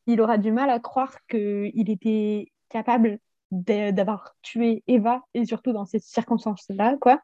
il 0.08 0.22
aura 0.22 0.38
du 0.38 0.52
mal 0.52 0.70
à 0.70 0.80
croire 0.80 1.16
qu'il 1.30 1.90
était 1.90 2.52
capable 2.68 3.20
d'avoir 3.52 4.36
tué 4.42 4.84
Eva 4.88 5.22
et 5.34 5.46
surtout 5.46 5.72
dans 5.72 5.86
ces 5.86 6.00
circonstances-là, 6.00 6.98
quoi. 7.00 7.22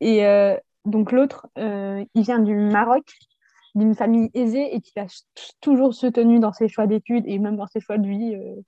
Et 0.00 0.22
donc 0.84 1.12
l'autre, 1.12 1.48
il 1.56 2.22
vient 2.22 2.38
du 2.38 2.54
Maroc, 2.54 3.04
d'une 3.74 3.94
famille 3.94 4.30
aisée 4.34 4.74
et 4.74 4.80
qui 4.80 4.98
a 4.98 5.06
toujours 5.60 5.94
soutenu 5.94 6.38
dans 6.38 6.52
ses 6.52 6.68
choix 6.68 6.86
d'études 6.86 7.24
et 7.26 7.38
même 7.38 7.56
dans 7.56 7.66
ses 7.66 7.80
choix 7.80 7.98
de 7.98 8.08
vie 8.08 8.34
euh, 8.34 8.60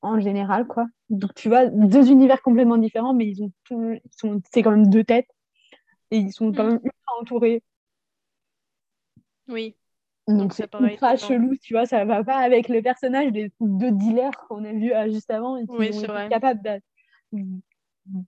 en 0.00 0.18
général, 0.20 0.66
quoi. 0.66 0.86
Donc 1.10 1.34
tu 1.34 1.48
vois, 1.48 1.66
deux 1.66 2.10
univers 2.10 2.42
complètement 2.42 2.78
différents, 2.78 3.14
mais 3.14 3.26
ils 3.26 3.42
ont 3.42 3.52
tout, 3.64 3.92
ils 3.92 4.00
sont, 4.16 4.40
c'est 4.52 4.62
quand 4.62 4.70
même 4.70 4.88
deux 4.88 5.04
têtes 5.04 5.28
et 6.10 6.18
ils 6.18 6.32
sont 6.32 6.52
quand 6.52 6.64
Mm. 6.64 6.68
même 6.68 6.80
ultra 6.82 7.20
entourés. 7.20 7.62
Oui. 9.48 9.76
Donc 10.28 10.52
c'est 10.54 10.72
ultra 10.80 11.16
chelou, 11.16 11.56
tu 11.60 11.74
vois, 11.74 11.84
ça 11.84 12.04
va 12.04 12.22
pas 12.24 12.36
avec 12.36 12.68
le 12.68 12.80
personnage 12.80 13.32
des 13.32 13.52
deux 13.60 13.90
dealers 13.90 14.36
qu'on 14.48 14.64
a 14.64 14.72
vu 14.72 14.92
euh, 14.94 15.10
juste 15.10 15.30
avant 15.30 15.56
et 15.56 15.66
qui 15.66 15.72
Oui, 15.72 15.88
ont 15.88 15.90
c'est 15.90 15.98
été 15.98 16.06
vrai. 16.06 16.28
capables 16.28 16.62
de, 17.32 17.40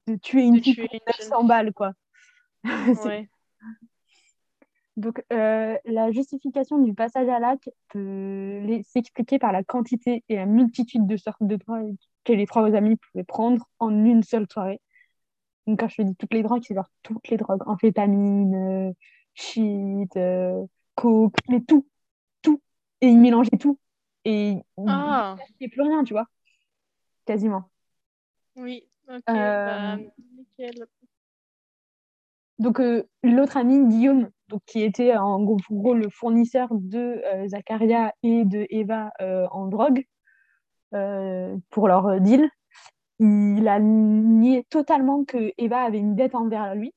de 0.09 0.17
tuer 0.17 0.43
une 0.43 0.57
De 0.57 0.61
fille 0.61 0.75
tuer 0.75 0.87
pour 0.87 0.95
une 0.95 1.13
jeune 1.19 1.29
900 1.31 1.45
balles, 1.45 1.73
quoi. 1.73 1.93
Ouais. 3.05 3.29
Donc, 4.97 5.25
euh, 5.33 5.77
la 5.85 6.13
justification 6.13 6.79
du 6.79 6.95
passage 6.95 7.29
à 7.29 7.41
l'acte 7.41 7.69
peut 7.89 8.61
s'expliquer 8.85 9.39
par 9.41 9.51
la 9.51 9.65
quantité 9.65 10.23
et 10.29 10.37
la 10.37 10.47
multitude 10.47 11.07
de 11.07 11.17
sortes 11.17 11.43
de 11.43 11.57
drogues 11.57 11.97
que 12.23 12.33
les 12.33 12.47
trois 12.47 12.73
amis 12.75 12.97
pouvaient 12.97 13.25
prendre 13.25 13.69
en 13.81 13.91
une 14.05 14.23
seule 14.23 14.47
soirée. 14.51 14.81
Donc, 15.67 15.81
quand 15.81 15.89
je 15.89 15.97
te 15.97 16.03
dis 16.03 16.15
toutes 16.15 16.33
les 16.33 16.43
drogues, 16.43 16.63
c'est 16.65 16.75
genre 16.75 16.89
toutes 17.03 17.29
les 17.29 17.37
drogues, 17.37 17.67
amphétamine, 17.67 18.55
euh, 18.55 18.93
shit, 19.35 20.17
euh, 20.17 20.65
coke, 20.95 21.35
mais 21.49 21.61
tout, 21.61 21.87
tout. 22.43 22.63
Et 23.01 23.09
ils 23.09 23.19
mélangeaient 23.19 23.59
tout. 23.59 23.79
Et 24.25 24.51
ils 24.51 24.63
Ah, 24.87 25.37
ne 25.61 25.67
plus 25.69 25.83
rien, 25.83 26.05
tu 26.05 26.15
vois, 26.15 26.27
quasiment. 27.25 27.71
oui. 28.57 28.87
Ok. 29.09 29.23
Euh, 29.29 29.97
Bah, 29.97 29.97
nickel. 30.37 30.87
Donc, 32.59 32.81
euh, 32.81 33.03
l'autre 33.23 33.57
ami, 33.57 33.87
Guillaume, 33.89 34.31
donc, 34.49 34.63
qui 34.67 34.83
était 34.83 35.17
en 35.17 35.43
gros, 35.43 35.95
le 35.95 36.09
fournisseur 36.11 36.69
de 36.73 37.23
euh, 37.25 37.49
Zacharia 37.49 38.13
et 38.23 38.45
de 38.45 38.67
Eva 38.71 39.11
euh, 39.21 39.47
en 39.51 39.67
drogue 39.67 40.05
euh, 40.95 41.57
pour 41.71 41.89
leur 41.89 42.07
euh, 42.07 42.19
deal, 42.21 42.49
il 43.21 43.67
a 43.69 43.79
nié 43.81 44.65
totalement 44.71 45.25
que 45.25 45.53
Eva 45.59 45.83
avait 45.83 45.99
une 45.99 46.15
dette 46.15 46.35
envers 46.35 46.75
lui. 46.75 46.93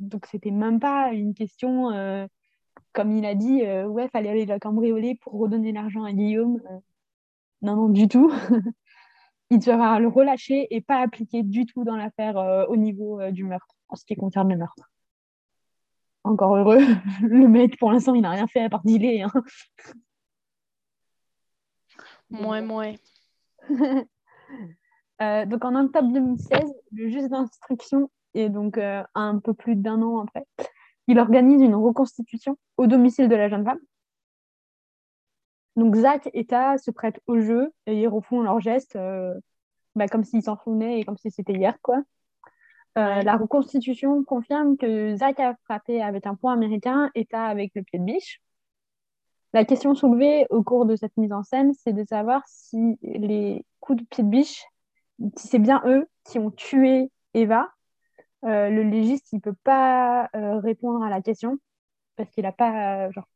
donc, 0.00 0.26
c'était 0.26 0.50
même 0.50 0.80
pas 0.80 1.12
une 1.12 1.34
question, 1.34 1.90
euh, 1.92 2.26
comme 2.92 3.12
il 3.12 3.26
a 3.26 3.34
dit, 3.34 3.62
euh, 3.64 3.86
ouais, 3.86 4.08
fallait 4.08 4.30
aller 4.30 4.46
la 4.46 4.58
cambrioler 4.58 5.16
pour 5.16 5.34
redonner 5.34 5.72
l'argent 5.72 6.04
à 6.04 6.12
Guillaume. 6.12 6.60
Euh, 6.70 6.78
non, 7.62 7.76
non, 7.76 7.88
du 7.88 8.08
tout. 8.08 8.32
il 9.50 9.58
devra 9.58 10.00
le 10.00 10.08
relâcher 10.08 10.68
et 10.70 10.80
pas 10.80 11.00
appliquer 11.00 11.42
du 11.42 11.66
tout 11.66 11.84
dans 11.84 11.96
l'affaire 11.96 12.36
au 12.68 12.76
niveau 12.76 13.20
du 13.30 13.44
meurtre, 13.44 13.76
en 13.88 13.96
ce 13.96 14.04
qui 14.06 14.16
concerne 14.16 14.48
le 14.50 14.56
meurtre. 14.56 14.91
Encore 16.24 16.56
heureux. 16.56 16.78
le 17.22 17.48
mec, 17.48 17.78
pour 17.78 17.92
l'instant, 17.92 18.14
il 18.14 18.22
n'a 18.22 18.30
rien 18.30 18.46
fait 18.46 18.62
à 18.62 18.68
part 18.68 18.84
dealer. 18.84 19.22
Hein. 19.22 19.32
Moins, 22.30 22.62
moins. 22.62 22.94
donc 25.46 25.64
en 25.64 25.84
octobre 25.84 26.12
2016, 26.12 26.60
le 26.92 27.08
juge 27.08 27.28
d'instruction 27.28 28.10
et 28.34 28.48
donc 28.48 28.78
euh, 28.78 29.02
un 29.14 29.38
peu 29.38 29.54
plus 29.54 29.76
d'un 29.76 30.02
an 30.02 30.20
après, 30.20 30.46
il 31.06 31.18
organise 31.18 31.60
une 31.60 31.74
reconstitution 31.74 32.56
au 32.76 32.86
domicile 32.86 33.28
de 33.28 33.34
la 33.34 33.48
jeune 33.48 33.64
femme. 33.64 33.80
Donc 35.76 35.94
Zach 35.94 36.28
et 36.32 36.46
Ta 36.46 36.78
se 36.78 36.90
prêtent 36.90 37.20
au 37.26 37.40
jeu 37.40 37.72
et 37.86 38.00
ils 38.00 38.08
refont 38.08 38.42
leurs 38.42 38.60
gestes 38.60 38.96
euh, 38.96 39.34
bah, 39.94 40.08
comme 40.08 40.24
s'ils 40.24 40.42
s'en 40.42 40.56
souvenaient 40.56 41.00
et 41.00 41.04
comme 41.04 41.16
si 41.16 41.30
c'était 41.30 41.54
hier. 41.54 41.78
quoi. 41.82 42.02
Euh, 42.98 43.22
la 43.22 43.36
reconstitution 43.36 44.22
confirme 44.22 44.76
que 44.76 45.16
Zach 45.16 45.40
a 45.40 45.54
frappé 45.64 46.02
avec 46.02 46.26
un 46.26 46.34
poing 46.34 46.52
américain 46.52 47.10
et 47.14 47.24
Ta 47.24 47.46
avec 47.46 47.72
le 47.74 47.82
pied 47.82 47.98
de 47.98 48.04
biche. 48.04 48.42
La 49.54 49.64
question 49.64 49.94
soulevée 49.94 50.46
au 50.50 50.62
cours 50.62 50.84
de 50.84 50.96
cette 50.96 51.16
mise 51.16 51.32
en 51.32 51.42
scène, 51.42 51.72
c'est 51.74 51.92
de 51.92 52.04
savoir 52.04 52.42
si 52.46 52.98
les 53.02 53.64
coups 53.80 54.02
de 54.02 54.06
pied 54.06 54.24
de 54.24 54.28
biche, 54.28 54.64
si 55.36 55.48
c'est 55.48 55.58
bien 55.58 55.82
eux 55.86 56.06
qui 56.24 56.38
ont 56.38 56.50
tué 56.50 57.10
Eva 57.34 57.68
euh, 58.44 58.70
le 58.70 58.82
légiste, 58.82 59.28
il 59.32 59.40
peut 59.40 59.54
pas 59.64 60.28
euh, 60.34 60.58
répondre 60.58 61.04
à 61.04 61.08
la 61.08 61.22
question 61.22 61.58
parce 62.16 62.28
qu'il 62.30 62.44
a 62.44 62.52
pas, 62.52 63.10
genre, 63.12 63.28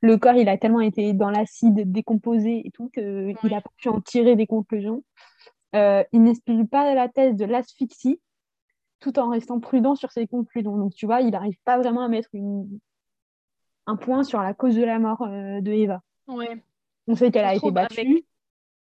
le 0.00 0.18
corps, 0.18 0.34
il 0.34 0.48
a 0.48 0.58
tellement 0.58 0.80
été 0.80 1.12
dans 1.12 1.30
l'acide 1.30 1.90
décomposé 1.92 2.66
et 2.66 2.70
tout 2.72 2.90
qu'il 2.90 3.36
n'a 3.44 3.60
pas 3.60 3.70
pu 3.76 3.88
en 3.88 4.00
tirer 4.00 4.36
des 4.36 4.46
conclusions. 4.46 5.02
Il 5.72 6.22
n'explique 6.22 6.68
pas 6.68 6.94
la 6.94 7.08
thèse 7.08 7.36
de 7.36 7.44
l'asphyxie 7.44 8.20
tout 9.00 9.18
en 9.18 9.30
restant 9.30 9.60
prudent 9.60 9.94
sur 9.94 10.10
ses 10.12 10.26
conclusions. 10.26 10.76
Donc, 10.76 10.94
tu 10.94 11.06
vois, 11.06 11.20
il 11.20 11.30
n'arrive 11.30 11.58
pas 11.64 11.78
vraiment 11.78 12.02
à 12.02 12.08
mettre 12.08 12.30
une... 12.32 12.78
un 13.86 13.96
point 13.96 14.24
sur 14.24 14.40
la 14.40 14.54
cause 14.54 14.76
de 14.76 14.84
la 14.84 14.98
mort 14.98 15.26
de 15.26 15.70
Eva. 15.70 16.02
Ouais. 16.26 16.62
On 17.06 17.14
sait 17.14 17.30
qu'elle 17.30 17.44
a 17.44 17.54
été 17.54 17.70
battue. 17.70 18.00
Avec 18.00 18.24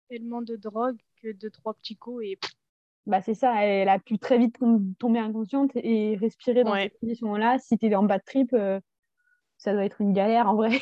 tellement 0.08 0.42
de 0.42 0.56
drogue 0.56 0.98
que 1.22 1.32
de 1.32 1.48
trois 1.48 1.74
petits 1.74 1.96
coups 1.96 2.24
et 2.24 2.38
bah, 3.06 3.22
c'est 3.22 3.34
ça, 3.34 3.64
elle 3.64 3.88
a 3.88 4.00
pu 4.00 4.18
très 4.18 4.36
vite 4.36 4.58
tomber 4.98 5.20
inconsciente 5.20 5.70
et 5.76 6.16
respirer 6.16 6.64
dans 6.64 6.74
cette 6.74 6.98
position-là. 6.98 7.58
Si 7.58 7.78
tu 7.78 7.86
es 7.86 7.94
en 7.94 8.02
bas 8.02 8.18
de 8.18 8.24
trip, 8.24 8.52
euh, 8.52 8.80
ça 9.58 9.72
doit 9.72 9.84
être 9.84 10.00
une 10.00 10.12
galère 10.12 10.48
en 10.48 10.56
vrai. 10.56 10.80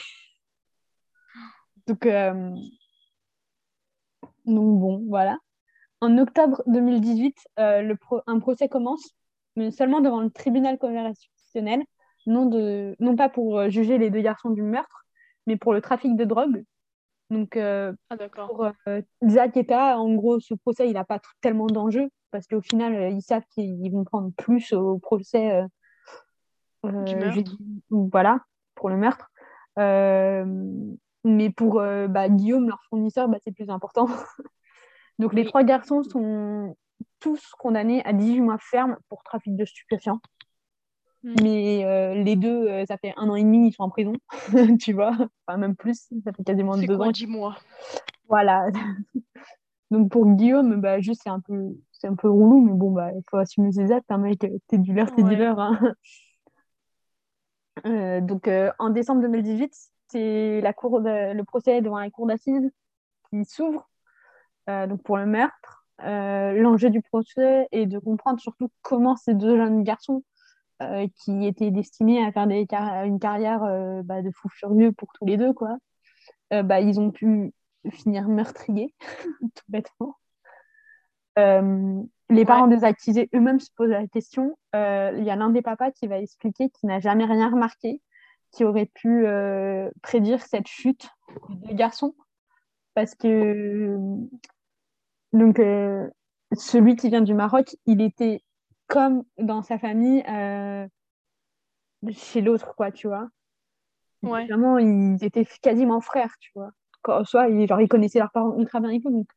donc, 1.87 2.06
euh, 2.06 2.50
donc, 4.46 4.80
bon, 4.80 5.04
voilà. 5.06 5.38
En 6.04 6.18
octobre 6.18 6.62
2018, 6.66 7.36
euh, 7.58 7.82
le 7.82 7.96
un 8.26 8.38
procès 8.38 8.68
commence, 8.68 9.10
mais 9.56 9.70
seulement 9.70 10.00
devant 10.00 10.20
le 10.20 10.30
tribunal 10.30 10.78
constitutionnel, 10.78 11.82
non, 12.26 12.46
de... 12.46 12.94
non 13.00 13.16
pas 13.16 13.28
pour 13.28 13.70
juger 13.70 13.98
les 13.98 14.10
deux 14.10 14.20
garçons 14.20 14.50
du 14.50 14.62
meurtre, 14.62 15.06
mais 15.46 15.56
pour 15.56 15.72
le 15.72 15.80
trafic 15.80 16.16
de 16.16 16.24
drogue 16.24 16.64
donc, 17.30 17.56
euh, 17.56 17.92
ah, 18.10 18.16
pour 18.46 18.70
euh, 18.86 19.00
Zach 19.26 19.56
et 19.56 19.66
Ta, 19.66 19.98
en 19.98 20.14
gros, 20.14 20.40
ce 20.40 20.54
procès, 20.54 20.88
il 20.88 20.94
n'a 20.94 21.04
pas 21.04 21.20
tellement 21.40 21.66
d'enjeux 21.66 22.08
parce 22.30 22.46
qu'au 22.46 22.60
final, 22.60 22.94
euh, 22.94 23.08
ils 23.08 23.22
savent 23.22 23.44
qu'ils 23.50 23.90
vont 23.90 24.04
prendre 24.04 24.30
plus 24.36 24.72
au 24.72 24.98
procès 24.98 25.62
du 26.84 27.16
meurtre. 27.16 27.56
voilà, 27.90 28.40
pour 28.74 28.88
le 28.88 28.96
meurtre. 28.96 29.30
mais 31.24 31.50
pour 31.50 31.74
bah, 31.74 32.28
Guillaume, 32.28 32.68
leur 32.68 32.82
fournisseur, 32.88 33.28
bah, 33.28 33.38
c'est 33.42 33.52
plus 33.52 33.70
important. 33.70 34.06
Donc, 35.18 35.33
les 35.33 35.44
trois 35.44 35.64
garçons 35.64 36.03
sont 36.03 36.77
tous 37.20 37.53
condamnés 37.59 38.05
à 38.05 38.12
18 38.12 38.40
mois 38.40 38.59
ferme 38.59 38.96
pour 39.09 39.22
trafic 39.22 39.57
de 39.57 39.64
stupéfiants. 39.64 40.20
Mm. 41.24 41.35
Mais 41.42 41.85
euh, 41.85 42.14
les 42.14 42.37
deux, 42.37 42.68
euh, 42.68 42.85
ça 42.87 42.98
fait 42.98 43.14
un 43.16 43.29
an 43.29 43.35
et 43.35 43.42
demi, 43.42 43.68
ils 43.68 43.72
sont 43.72 43.83
en 43.83 43.88
prison, 43.88 44.12
tu 44.81 44.92
vois. 44.92 45.16
Enfin, 45.46 45.59
même 45.59 45.74
plus, 45.74 46.07
ça 46.22 46.33
fait 46.33 46.44
quasiment 46.44 46.77
deux 46.77 46.96
quoi, 46.96 47.09
ans. 47.09 47.11
10 47.11 47.27
mois? 47.27 47.57
Voilà. 48.29 48.66
Donc 49.90 50.11
pour 50.11 50.27
Guillaume, 50.27 50.81
bah, 50.81 51.00
juste 51.00 51.22
c'est 51.24 51.31
un 51.31 51.40
peu 51.40 51.77
c'est 51.92 52.09
un 52.09 52.14
peu 52.14 52.29
relou, 52.29 52.61
mais 52.61 52.72
bon, 52.72 52.90
bah, 52.90 53.11
il 53.12 53.22
faut 53.31 53.37
assumer 53.37 53.72
ses 53.72 53.92
actes, 53.92 54.11
hein, 54.11 54.18
mec. 54.18 54.44
T'es 54.66 54.79
dealer, 54.79 55.14
t'es 55.14 55.22
dealer. 55.22 55.59
Hein. 55.59 55.79
Euh, 57.87 58.20
donc 58.20 58.48
en 58.79 58.90
décembre 58.90 59.20
2018, 59.22 59.74
c'est 60.07 60.61
la 60.61 60.72
cour 60.72 61.00
le 61.00 61.42
procès 61.42 61.83
devant 61.83 61.98
la 61.98 62.09
cour 62.09 62.24
d'assises 62.24 62.70
qui 63.29 63.44
s'ouvre 63.44 63.90
donc 64.68 65.03
pour 65.03 65.16
le 65.16 65.27
meurtre. 65.27 65.87
L'enjeu 66.00 66.90
du 66.90 67.03
procès 67.03 67.68
est 67.72 67.87
de 67.87 67.98
comprendre 67.98 68.40
surtout 68.40 68.68
comment 68.83 69.16
ces 69.16 69.35
deux 69.35 69.57
jeunes 69.57 69.83
garçons 69.83 70.22
euh, 70.83 71.07
qui 71.22 71.46
étaient 71.46 71.70
destinés 71.70 72.24
à 72.24 72.33
faire 72.33 72.48
des 72.48 72.66
une 73.05 73.20
carrière 73.20 73.62
euh, 73.62 74.03
bah, 74.03 74.22
de 74.22 74.31
fou 74.33 74.48
furieux 74.48 74.90
pour 74.90 75.12
tous 75.12 75.24
les 75.24 75.37
deux, 75.37 75.53
quoi. 75.53 75.77
Euh, 76.53 76.64
bah, 76.64 76.81
ils 76.81 76.98
ont 76.98 77.12
pu 77.12 77.53
finir 77.90 78.29
meurtriers, 78.29 78.92
tout 79.55 79.64
bêtement. 79.68 80.16
les 81.37 82.44
parents 82.44 82.66
des 82.66 82.83
accusés 82.83 83.29
eux-mêmes 83.35 83.61
se 83.61 83.70
posent 83.77 83.90
la 83.90 84.09
question. 84.09 84.59
Il 84.72 85.22
y 85.22 85.31
a 85.31 85.37
l'un 85.37 85.50
des 85.50 85.62
papas 85.62 85.92
qui 85.92 86.09
va 86.09 86.18
expliquer 86.18 86.70
qu'il 86.70 86.88
n'a 86.88 86.98
jamais 86.98 87.24
rien 87.24 87.50
remarqué, 87.50 88.00
qui 88.50 88.64
aurait 88.64 88.90
pu 88.92 89.27
prédire 90.03 90.42
cette 90.42 90.66
chute 90.66 91.09
des 91.50 91.74
garçons. 91.74 92.16
Parce 92.94 93.14
que 93.14 93.96
donc, 95.35 95.61
celui 96.53 96.97
qui 96.97 97.09
vient 97.11 97.20
du 97.20 97.35
Maroc, 97.35 97.77
il 97.87 98.01
était 98.01 98.40
comme 98.87 99.25
dans 99.38 99.62
sa 99.62 99.79
famille 99.79 100.23
euh, 100.29 100.87
chez 102.12 102.40
l'autre, 102.40 102.75
quoi, 102.77 102.92
tu 102.92 103.09
vois. 103.09 103.29
Ouais. 104.23 104.47
Vraiment, 104.47 104.79
ils 104.79 105.23
étaient 105.23 105.47
quasiment 105.61 106.01
frères, 106.01 106.35
tu 106.40 106.51
vois. 106.55 106.70
Quand, 107.03 107.25
soit, 107.25 107.49
ils, 107.49 107.66
genre, 107.68 107.81
ils 107.81 107.88
connaissaient 107.88 108.18
leurs 108.18 108.33
parents 108.33 108.57
ultra 108.59 108.81
bien 108.81 108.90
et 108.90 109.01
tout. 109.01 109.11
Donc, 109.11 109.29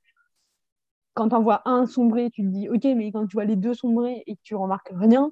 quand 1.14 1.30
t'en 1.30 1.42
vois 1.42 1.62
un 1.66 1.86
sombrer, 1.86 2.30
tu 2.30 2.44
te 2.44 2.48
dis, 2.48 2.70
ok, 2.70 2.84
mais 2.96 3.12
quand 3.12 3.26
tu 3.28 3.34
vois 3.34 3.46
les 3.46 3.56
deux 3.56 3.74
sombrer 3.74 4.24
et 4.28 4.36
que 4.36 4.42
tu 4.44 4.56
remarques 4.56 4.92
rien, 4.94 5.32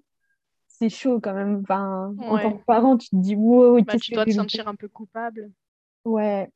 c'est 0.68 0.90
chaud 0.90 1.20
quand 1.22 1.34
même. 1.34 1.62
Enfin, 1.64 2.14
en 2.18 2.38
tant 2.38 2.58
que 2.58 2.64
parent, 2.66 2.98
tu 2.98 3.10
te 3.10 3.16
dis, 3.16 3.36
wow, 3.36 3.82
bah, 3.84 3.98
tu 3.98 4.14
dois 4.14 4.26
te 4.26 4.32
sentir 4.32 4.68
un 4.68 4.76
peu 4.76 4.88
coupable. 4.88 5.52
Ouais, 6.04 6.50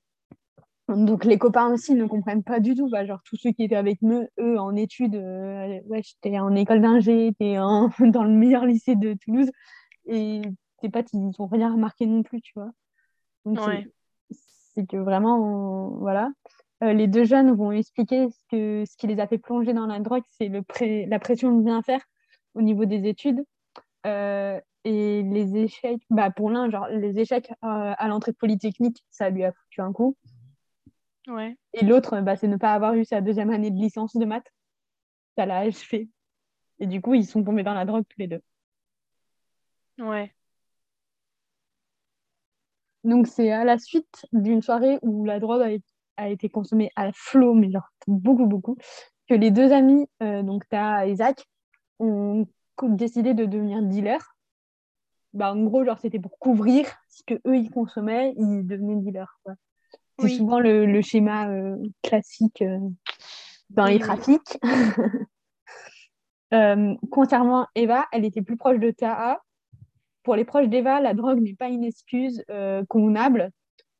donc 0.95 1.25
les 1.25 1.38
copains 1.38 1.71
aussi 1.71 1.93
ne 1.93 2.06
comprennent 2.06 2.43
pas 2.43 2.60
du 2.60 2.75
tout. 2.75 2.89
Bah, 2.89 3.06
genre 3.06 3.21
tous 3.23 3.36
ceux 3.36 3.52
qui 3.52 3.63
étaient 3.63 3.75
avec 3.75 4.04
eux, 4.04 4.28
eux 4.39 4.60
en 4.60 4.75
études, 4.75 5.15
euh, 5.15 5.80
ouais, 5.86 6.02
j'étais 6.04 6.39
en 6.39 6.56
école 6.56 6.82
d'ingé, 6.82 7.28
j'étais 7.28 7.56
dans 7.99 8.23
le 8.23 8.30
meilleur 8.30 8.65
lycée 8.65 8.95
de 8.95 9.13
Toulouse. 9.13 9.49
Et 10.06 10.41
tes 10.82 10.89
potes, 10.89 11.12
ils 11.13 11.19
n'ont 11.19 11.47
rien 11.47 11.71
remarqué 11.71 12.06
non 12.06 12.23
plus, 12.23 12.41
tu 12.41 12.54
vois. 12.56 12.71
Donc 13.45 13.60
c'est 14.32 14.88
que 14.88 14.97
vraiment, 14.97 15.89
voilà. 15.99 16.30
Euh, 16.84 16.93
les 16.93 17.08
deux 17.08 17.25
jeunes 17.25 17.52
vont 17.52 17.71
expliquer 17.71 18.30
ce, 18.30 18.39
que, 18.49 18.84
ce 18.89 18.95
qui 18.95 19.08
les 19.08 19.19
a 19.19 19.28
fait 19.28 19.38
plonger 19.38 19.73
dans 19.73 19.86
la 19.86 19.99
drogue, 19.99 20.23
c'est 20.38 20.47
le 20.47 20.63
la 21.10 21.19
pression 21.19 21.52
de 21.52 21.62
bien 21.62 21.82
faire 21.82 22.02
au 22.56 22.62
niveau 22.62 22.86
des 22.86 23.08
études. 23.08 23.43
Euh, 24.06 24.60
et 24.86 25.23
les 25.23 25.58
échecs, 25.58 26.02
bah 26.10 26.32
pour 26.32 26.49
l'un, 26.49 26.69
genre 26.69 26.88
les 26.88 27.19
échecs 27.19 27.52
à 27.62 28.08
l'entrée 28.08 28.32
de 28.32 28.38
Polytechnique, 28.38 29.04
ça 29.10 29.30
lui 29.30 29.43
a 29.43 29.52
foutu 29.52 29.82
un 29.82 29.91
coup. 29.91 30.15
Et 31.73 31.85
l'autre, 31.85 32.19
bah, 32.21 32.35
c'est 32.35 32.47
ne 32.47 32.57
pas 32.57 32.73
avoir 32.73 32.93
eu 32.95 33.05
sa 33.05 33.21
deuxième 33.21 33.49
année 33.49 33.71
de 33.71 33.77
licence 33.77 34.15
de 34.15 34.25
maths. 34.25 34.51
Ça 35.37 35.45
l'a 35.45 35.59
achevé. 35.59 36.09
Et 36.79 36.87
du 36.87 37.01
coup, 37.01 37.13
ils 37.13 37.25
sont 37.25 37.43
tombés 37.43 37.63
dans 37.63 37.73
la 37.73 37.85
drogue 37.85 38.05
tous 38.07 38.19
les 38.19 38.27
deux. 38.27 38.41
Ouais. 39.99 40.33
Donc, 43.03 43.27
c'est 43.27 43.51
à 43.51 43.63
la 43.63 43.77
suite 43.77 44.25
d'une 44.33 44.61
soirée 44.61 44.99
où 45.01 45.25
la 45.25 45.39
drogue 45.39 45.81
a, 46.17 46.29
été 46.29 46.49
consommée 46.49 46.91
à 46.95 47.11
flot, 47.13 47.53
mais 47.53 47.71
genre 47.71 47.87
beaucoup, 48.07 48.45
beaucoup, 48.45 48.77
que 49.29 49.35
les 49.35 49.51
deux 49.51 49.71
amis, 49.71 50.07
euh, 50.21 50.43
donc 50.43 50.67
Ta 50.69 51.07
et 51.07 51.15
Zach, 51.15 51.45
ont 51.99 52.45
décidé 52.83 53.33
de 53.33 53.45
devenir 53.45 53.81
dealers. 53.83 54.35
Bah, 55.33 55.53
en 55.53 55.63
gros, 55.63 55.85
genre, 55.85 55.99
c'était 55.99 56.19
pour 56.19 56.39
couvrir 56.39 56.87
ce 57.09 57.23
que 57.23 57.35
eux 57.47 57.57
ils 57.57 57.69
consommaient, 57.69 58.33
ils 58.37 58.65
devenaient 58.65 58.97
dealers. 58.97 59.39
Quoi. 59.43 59.55
C'est 60.21 60.29
souvent 60.29 60.60
le, 60.60 61.01
schéma 61.01 61.49
euh, 61.49 61.77
classique 62.03 62.62
euh, 62.62 62.79
dans 63.69 63.86
les 63.86 63.99
trafics. 63.99 64.58
euh, 66.53 66.95
concernant 67.12 67.67
Eva, 67.75 68.05
elle 68.12 68.25
était 68.25 68.41
plus 68.41 68.58
proche 68.58 68.79
de 68.79 68.91
Taha. 68.91 69.41
Pour 70.23 70.36
les 70.36 70.45
proches 70.45 70.67
d'Eva, 70.67 70.99
la 70.99 71.13
drogue 71.13 71.41
n'est 71.41 71.55
pas 71.55 71.69
une 71.69 71.84
excuse 71.84 72.43
euh, 72.49 72.84
convenable. 72.88 73.51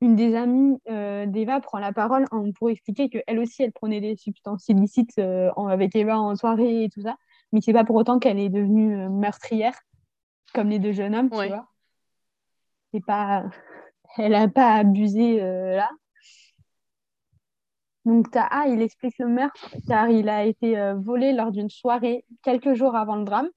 Une 0.01 0.15
des 0.15 0.36
amies 0.36 0.77
d'Eva 0.88 1.60
prend 1.60 1.79
la 1.79 1.91
parole 1.91 2.25
pour 2.58 2.69
expliquer 2.69 3.10
qu'elle 3.10 3.38
aussi, 3.38 3.63
elle 3.63 3.73
prenait 3.73 3.99
des 3.99 4.15
substances 4.15 4.69
illicites 4.69 5.19
avec 5.19 5.93
Eva 5.93 6.17
en 6.17 6.38
soirée 6.38 6.86
et 6.86 6.89
tout 6.89 7.01
ça. 7.01 7.17
Mais 7.51 7.60
c'est 7.60 7.73
pas 7.73 7.84
pour 7.84 7.97
autant 7.97 8.17
qu'elle 8.17 8.39
est 8.39 8.47
devenue 8.49 9.10
meurtrière. 9.10 9.77
comme 10.53 10.69
les 10.69 10.79
deux 10.79 10.93
jeunes 10.93 11.15
hommes, 11.15 11.29
Ouais. 11.34 11.47
tu 11.47 11.53
vois. 11.53 11.67
C'est 12.93 13.05
pas... 13.05 13.43
Elle 14.17 14.32
n'a 14.32 14.47
pas 14.47 14.73
abusé 14.73 15.41
euh, 15.41 15.75
là. 15.75 15.89
Donc 18.05 18.31
Taha, 18.31 18.67
il 18.67 18.81
explique 18.81 19.17
le 19.19 19.27
meurtre 19.27 19.75
car 19.88 20.09
il 20.09 20.29
a 20.29 20.45
été 20.45 20.77
euh, 20.79 20.95
volé 20.95 21.33
lors 21.33 21.51
d'une 21.51 21.69
soirée 21.69 22.25
quelques 22.43 22.73
jours 22.73 22.95
avant 22.95 23.15
le 23.15 23.25
drame. 23.25 23.49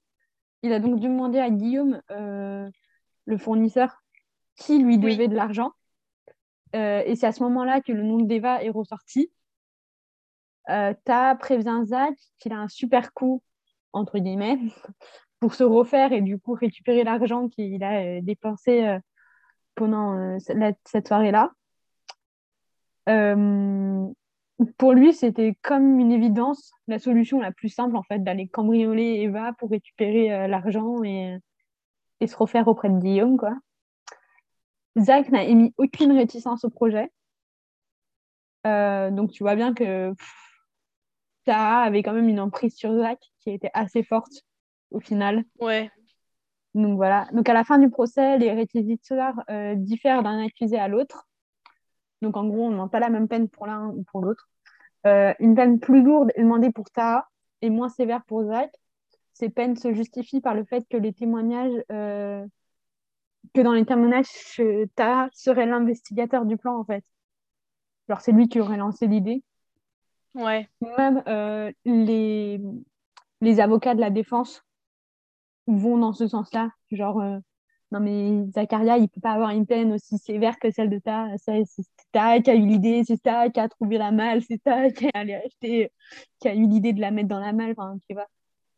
Il 0.63 0.73
a 0.73 0.79
donc 0.79 0.99
demandé 0.99 1.39
à 1.39 1.49
Guillaume, 1.49 2.01
euh, 2.11 2.69
le 3.25 3.37
fournisseur, 3.37 4.01
qui 4.55 4.79
lui 4.79 4.97
Oui. 4.97 5.15
devait 5.15 5.27
de 5.27 5.35
l'argent. 5.35 5.71
Euh, 6.75 7.01
et 7.05 7.15
c'est 7.15 7.27
à 7.27 7.31
ce 7.31 7.43
moment-là 7.43 7.81
que 7.81 7.91
le 7.91 8.03
nom 8.03 8.19
d'Eva 8.19 8.63
est 8.63 8.69
ressorti. 8.69 9.31
Taha 10.65 11.35
prévient 11.35 11.81
Zach 11.83 12.15
qu'il 12.39 12.53
a 12.53 12.57
un 12.57 12.69
super 12.69 13.13
coup, 13.13 13.43
entre 13.91 14.17
guillemets, 14.19 14.57
pour 15.41 15.55
se 15.55 15.63
refaire 15.63 16.13
et 16.13 16.21
du 16.21 16.39
coup 16.39 16.53
récupérer 16.53 17.03
l'argent 17.03 17.49
qu'il 17.49 17.83
a 17.83 18.21
dépensé 18.21 18.97
pendant 19.75 20.37
cette 20.39 21.07
soirée-là. 21.07 21.51
Euh, 23.09 24.07
pour 24.77 24.93
lui, 24.93 25.13
c'était 25.13 25.57
comme 25.61 25.99
une 25.99 26.11
évidence, 26.11 26.71
la 26.87 26.99
solution 26.99 27.39
la 27.39 27.51
plus 27.51 27.69
simple 27.69 27.95
en 27.95 28.03
fait, 28.03 28.19
d'aller 28.19 28.47
cambrioler 28.47 29.21
Eva 29.21 29.53
pour 29.53 29.69
récupérer 29.69 30.33
euh, 30.33 30.47
l'argent 30.47 31.03
et, 31.03 31.37
et 32.19 32.27
se 32.27 32.35
refaire 32.35 32.67
auprès 32.67 32.89
de 32.89 32.99
Guillaume, 32.99 33.37
quoi. 33.37 33.55
Zach 34.99 35.29
n'a 35.29 35.43
émis 35.43 35.73
aucune 35.77 36.11
réticence 36.11 36.65
au 36.65 36.69
projet. 36.69 37.11
Euh, 38.65 39.11
donc 39.11 39.31
tu 39.31 39.43
vois 39.43 39.55
bien 39.55 39.73
que 39.73 40.13
Taha 41.45 41.81
avait 41.81 42.03
quand 42.03 42.13
même 42.13 42.29
une 42.29 42.39
emprise 42.39 42.75
sur 42.75 42.95
Zach 42.95 43.19
qui 43.39 43.49
était 43.49 43.71
assez 43.73 44.03
forte 44.03 44.43
au 44.91 44.99
final. 44.99 45.43
Ouais. 45.59 45.91
Donc 46.73 46.95
voilà. 46.95 47.27
Donc 47.33 47.49
à 47.49 47.53
la 47.53 47.63
fin 47.63 47.77
du 47.77 47.89
procès, 47.89 48.37
les 48.37 48.51
réquisitoires 48.51 49.41
euh, 49.49 49.75
diffèrent 49.75 50.23
d'un 50.23 50.43
accusé 50.43 50.77
à 50.77 50.87
l'autre. 50.87 51.27
Donc 52.21 52.37
en 52.37 52.47
gros, 52.47 52.67
on 52.67 52.71
n'a 52.71 52.87
pas 52.87 52.99
la 52.99 53.09
même 53.09 53.27
peine 53.27 53.49
pour 53.49 53.67
l'un 53.67 53.89
ou 53.89 54.03
pour 54.03 54.21
l'autre. 54.21 54.49
Euh, 55.05 55.33
une 55.39 55.55
peine 55.55 55.79
plus 55.79 56.01
lourde 56.01 56.31
est 56.35 56.41
demandée 56.41 56.71
pour 56.71 56.89
Taha 56.89 57.27
et 57.61 57.69
moins 57.69 57.89
sévère 57.89 58.23
pour 58.25 58.43
Zach. 58.45 58.71
Ces 59.33 59.49
peines 59.49 59.75
se 59.75 59.93
justifient 59.93 60.41
par 60.41 60.53
le 60.53 60.63
fait 60.63 60.85
que 60.89 60.97
les 60.97 61.13
témoignages, 61.13 61.73
euh, 61.91 62.45
que 63.53 63.61
dans 63.61 63.73
les 63.73 63.85
témoignages, 63.85 64.27
euh, 64.59 64.85
Taha 64.95 65.29
serait 65.33 65.65
l'investigateur 65.65 66.45
du 66.45 66.57
plan 66.57 66.77
en 66.77 66.83
fait. 66.85 67.03
Alors 68.07 68.21
c'est 68.21 68.31
lui 68.31 68.47
qui 68.47 68.59
aurait 68.59 68.77
lancé 68.77 69.07
l'idée. 69.07 69.43
Ouais. 70.35 70.69
Même 70.97 71.23
euh, 71.27 71.71
les, 71.85 72.59
les 73.41 73.59
avocats 73.59 73.95
de 73.95 74.01
la 74.01 74.09
défense 74.09 74.63
vont 75.67 75.97
dans 75.97 76.13
ce 76.13 76.27
sens-là. 76.27 76.69
Genre, 76.91 77.21
euh, 77.21 77.39
non 77.93 77.99
mais 77.99 78.47
Zacharia, 78.53 78.97
il 78.97 79.07
peut 79.07 79.21
pas 79.21 79.33
avoir 79.33 79.51
une 79.51 79.67
peine 79.67 79.93
aussi 79.93 80.17
sévère 80.17 80.57
que 80.57 80.71
celle 80.71 80.89
de 80.89 80.97
Ta. 80.97 81.27
C'est 81.37 81.63
Ta 82.11 82.39
qui 82.41 82.49
a 82.49 82.55
eu 82.55 82.65
l'idée, 82.65 83.03
c'est 83.05 83.21
Ta 83.21 83.49
qui 83.49 83.59
a 83.59 83.69
trouvé 83.69 83.99
la 83.99 84.11
malle, 84.11 84.41
c'est 84.43 84.57
Ta 84.63 84.89
qui 84.91 85.07
a 85.13 85.19
acheter, 85.19 85.91
qui 86.39 86.47
a 86.47 86.55
eu 86.55 86.67
l'idée 86.67 86.93
de 86.93 87.01
la 87.01 87.11
mettre 87.11 87.29
dans 87.29 87.39
la 87.39 87.53
malle, 87.53 87.75
enfin, 87.77 87.95
tu 88.07 88.15
vois. 88.15 88.27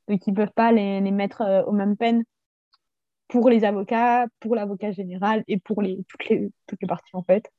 Donc 0.10 0.28
ils 0.28 0.34
peuvent 0.34 0.52
pas 0.54 0.74
les, 0.74 1.00
mettre 1.12 1.42
euh, 1.44 1.64
aux 1.64 1.72
mêmes 1.72 1.96
peines 1.96 2.26
pour 3.30 3.50
les 3.50 3.64
avocats, 3.64 4.28
pour 4.42 4.54
l'avocat 4.54 4.92
général 4.92 5.44
et 5.48 5.60
pour 5.60 5.82
les, 5.82 6.04
toutes 6.10 6.30
les 6.82 6.88
parties 6.88 7.16
en 7.16 7.24
fait. 7.24 7.50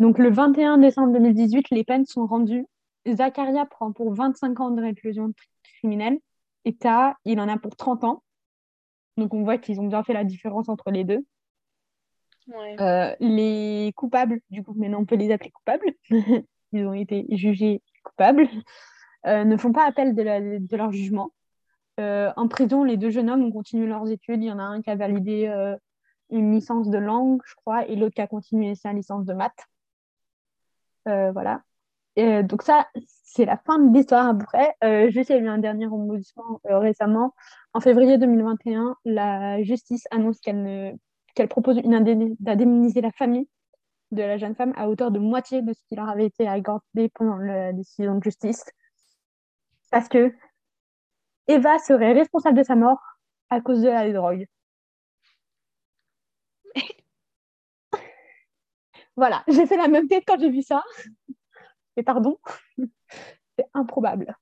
Donc 0.00 0.18
le 0.18 0.28
21 0.28 0.78
décembre 0.78 1.12
2018, 1.12 1.70
les 1.70 1.84
peines 1.84 2.04
sont 2.04 2.26
rendues. 2.26 2.66
Zacharia 3.06 3.64
prend 3.66 3.92
pour 3.92 4.12
25 4.12 4.58
ans 4.58 4.70
de 4.72 4.82
réclusion 4.82 5.32
criminelle 5.62 6.18
et 6.64 6.74
Ta, 6.74 7.16
il 7.24 7.38
en 7.38 7.48
a 7.48 7.58
pour 7.58 7.76
30 7.76 8.02
ans. 8.02 8.23
Donc 9.16 9.32
on 9.34 9.42
voit 9.44 9.58
qu'ils 9.58 9.80
ont 9.80 9.86
bien 9.86 10.02
fait 10.02 10.12
la 10.12 10.24
différence 10.24 10.68
entre 10.68 10.90
les 10.90 11.04
deux. 11.04 11.24
Ouais. 12.48 12.76
Euh, 12.80 13.14
les 13.20 13.92
coupables, 13.96 14.40
du 14.50 14.62
coup, 14.62 14.74
maintenant 14.74 15.00
on 15.00 15.06
peut 15.06 15.16
les 15.16 15.30
appeler 15.32 15.50
coupables, 15.50 15.86
ils 16.72 16.86
ont 16.86 16.92
été 16.92 17.24
jugés 17.30 17.80
coupables, 18.04 18.46
euh, 19.26 19.44
ne 19.44 19.56
font 19.56 19.72
pas 19.72 19.86
appel 19.86 20.14
de, 20.14 20.22
la- 20.22 20.40
de 20.58 20.76
leur 20.76 20.92
jugement. 20.92 21.32
Euh, 22.00 22.32
en 22.36 22.48
prison, 22.48 22.84
les 22.84 22.96
deux 22.96 23.10
jeunes 23.10 23.30
hommes 23.30 23.44
ont 23.44 23.52
continué 23.52 23.86
leurs 23.86 24.10
études. 24.10 24.42
Il 24.42 24.48
y 24.48 24.52
en 24.52 24.58
a 24.58 24.64
un 24.64 24.82
qui 24.82 24.90
a 24.90 24.96
validé 24.96 25.46
une 26.30 26.52
licence 26.52 26.90
de 26.90 26.98
langue, 26.98 27.40
je 27.46 27.54
crois, 27.54 27.86
et 27.86 27.94
l'autre 27.96 28.14
qui 28.16 28.20
a 28.20 28.26
continué 28.26 28.74
sa 28.74 28.92
licence 28.92 29.24
de 29.24 29.32
maths. 29.32 29.64
Voilà. 31.06 31.62
Euh, 32.18 32.42
donc 32.42 32.62
ça, 32.62 32.86
c'est 33.24 33.44
la 33.44 33.56
fin 33.56 33.78
de 33.78 33.94
l'histoire 33.94 34.28
à 34.28 34.34
peu 34.34 34.44
près. 34.44 34.74
Euh, 34.84 35.10
juste, 35.10 35.30
il 35.30 35.36
y 35.36 35.38
a 35.38 35.42
eu 35.42 35.48
un 35.48 35.58
dernier 35.58 35.86
rebondissement 35.86 36.60
euh, 36.66 36.78
récemment. 36.78 37.34
En 37.72 37.80
février 37.80 38.18
2021, 38.18 38.96
la 39.04 39.62
justice 39.62 40.06
annonce 40.10 40.40
qu'elle 40.40 40.98
propose 41.48 41.76
d'indemniser 41.82 43.00
la 43.00 43.10
famille 43.12 43.48
de 44.12 44.22
la 44.22 44.38
jeune 44.38 44.54
femme 44.54 44.72
à 44.76 44.88
hauteur 44.88 45.10
de 45.10 45.18
moitié 45.18 45.62
de 45.62 45.72
ce 45.72 45.80
qui 45.88 45.96
leur 45.96 46.08
avait 46.08 46.26
été 46.26 46.46
accordé 46.46 47.08
pendant 47.14 47.36
la 47.36 47.72
décision 47.72 48.16
de 48.16 48.22
justice. 48.22 48.64
Parce 49.90 50.08
que 50.08 50.32
Eva 51.48 51.78
serait 51.78 52.12
responsable 52.12 52.58
de 52.58 52.62
sa 52.62 52.76
mort 52.76 53.00
à 53.50 53.60
cause 53.60 53.82
de 53.82 53.88
la 53.88 54.10
drogue. 54.12 54.46
voilà, 59.16 59.42
j'ai 59.48 59.66
fait 59.66 59.76
la 59.76 59.88
même 59.88 60.08
tête 60.08 60.24
quand 60.26 60.38
j'ai 60.38 60.50
vu 60.50 60.62
ça. 60.62 60.82
Et 61.96 62.02
pardon, 62.02 62.38
c'est 63.58 63.66
improbable. 63.74 64.36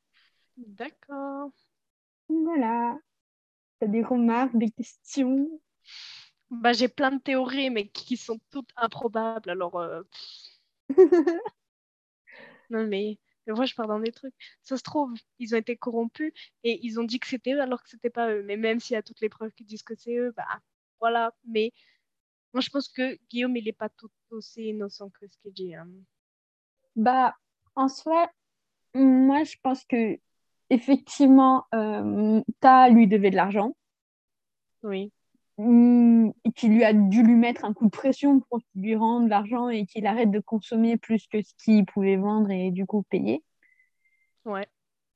D'accord. 0.57 1.51
Voilà. 2.29 2.99
T'as 3.81 3.89
des 3.89 4.03
remarques, 4.05 4.57
des 4.57 4.71
questions? 4.71 5.49
Bah, 6.51 6.73
j'ai 6.73 6.89
plein 6.89 7.13
de 7.13 7.21
théories, 7.21 7.71
mais 7.71 7.89
qui 7.89 8.17
sont 8.17 8.39
toutes 8.51 8.71
improbables. 8.77 9.51
Alors, 9.51 9.77
euh, 9.79 10.03
non, 12.71 12.87
mais, 12.87 13.19
mais 13.47 13.53
moi, 13.55 13.65
je 13.67 13.75
pars 13.75 13.87
dans 13.89 14.01
des 14.01 14.13
trucs. 14.13 14.35
Ça 14.63 14.77
se 14.77 14.83
trouve, 14.83 15.13
ils 15.39 15.55
ont 15.55 15.59
été 15.59 15.77
corrompus 15.77 16.33
et 16.65 16.81
ils 16.87 16.99
ont 17.01 17.05
dit 17.05 17.19
que 17.21 17.27
c'était 17.27 17.55
eux 17.55 17.61
alors 17.61 17.83
que 17.83 17.89
c'était 17.91 18.11
pas 18.11 18.31
eux. 18.33 18.43
Mais 18.45 18.57
même 18.57 18.81
s'il 18.81 18.95
y 18.95 18.97
a 18.99 19.03
toutes 19.03 19.21
les 19.21 19.29
preuves 19.29 19.53
qui 19.53 19.65
disent 19.65 19.83
que 19.83 19.95
c'est 19.97 20.17
eux, 20.17 20.33
bah 20.37 20.47
voilà. 21.01 21.35
Mais 21.47 21.73
moi, 22.55 22.63
je 22.63 22.71
pense 22.71 22.89
que 22.89 23.19
Guillaume, 23.31 23.57
il 23.57 23.69
est 23.69 23.73
pas 23.73 23.91
tout 23.91 24.11
aussi 24.31 24.69
innocent 24.71 25.11
que 25.11 25.27
ce 25.29 25.39
qu'il 25.39 25.53
dit. 25.55 25.75
hein. 25.75 25.89
Bah, 26.97 27.35
en 27.75 27.89
soi, 27.89 28.31
moi, 28.95 29.45
je 29.45 29.57
pense 29.63 29.85
que 29.85 30.19
effectivement, 30.71 31.65
euh, 31.75 32.41
Ta 32.61 32.89
lui 32.89 33.07
devait 33.07 33.31
de 33.31 33.37
l'argent. 33.37 33.75
Oui. 34.83 35.13
Hmm, 35.59 36.31
et 36.45 36.53
qu'il 36.53 36.75
lui 36.75 36.83
a 36.83 36.93
dû 36.93 37.23
lui 37.23 37.35
mettre 37.35 37.65
un 37.65 37.75
coup 37.75 37.85
de 37.85 37.91
pression 37.91 38.41
pour 38.41 38.61
qu'il 38.61 38.83
lui 38.83 38.97
rende 38.97 39.29
l'argent 39.29 39.69
et 39.69 39.85
qu'il 39.85 40.07
arrête 40.07 40.31
de 40.31 40.41
consommer 40.41 40.97
plus 40.97 41.27
que 41.27 41.43
ce 41.43 41.53
qu'il 41.63 41.85
pouvait 41.85 42.17
vendre 42.17 42.51
et 42.51 42.71
du 42.71 42.87
coup 42.87 43.03
payer. 43.03 43.45
Ouais. 44.45 44.67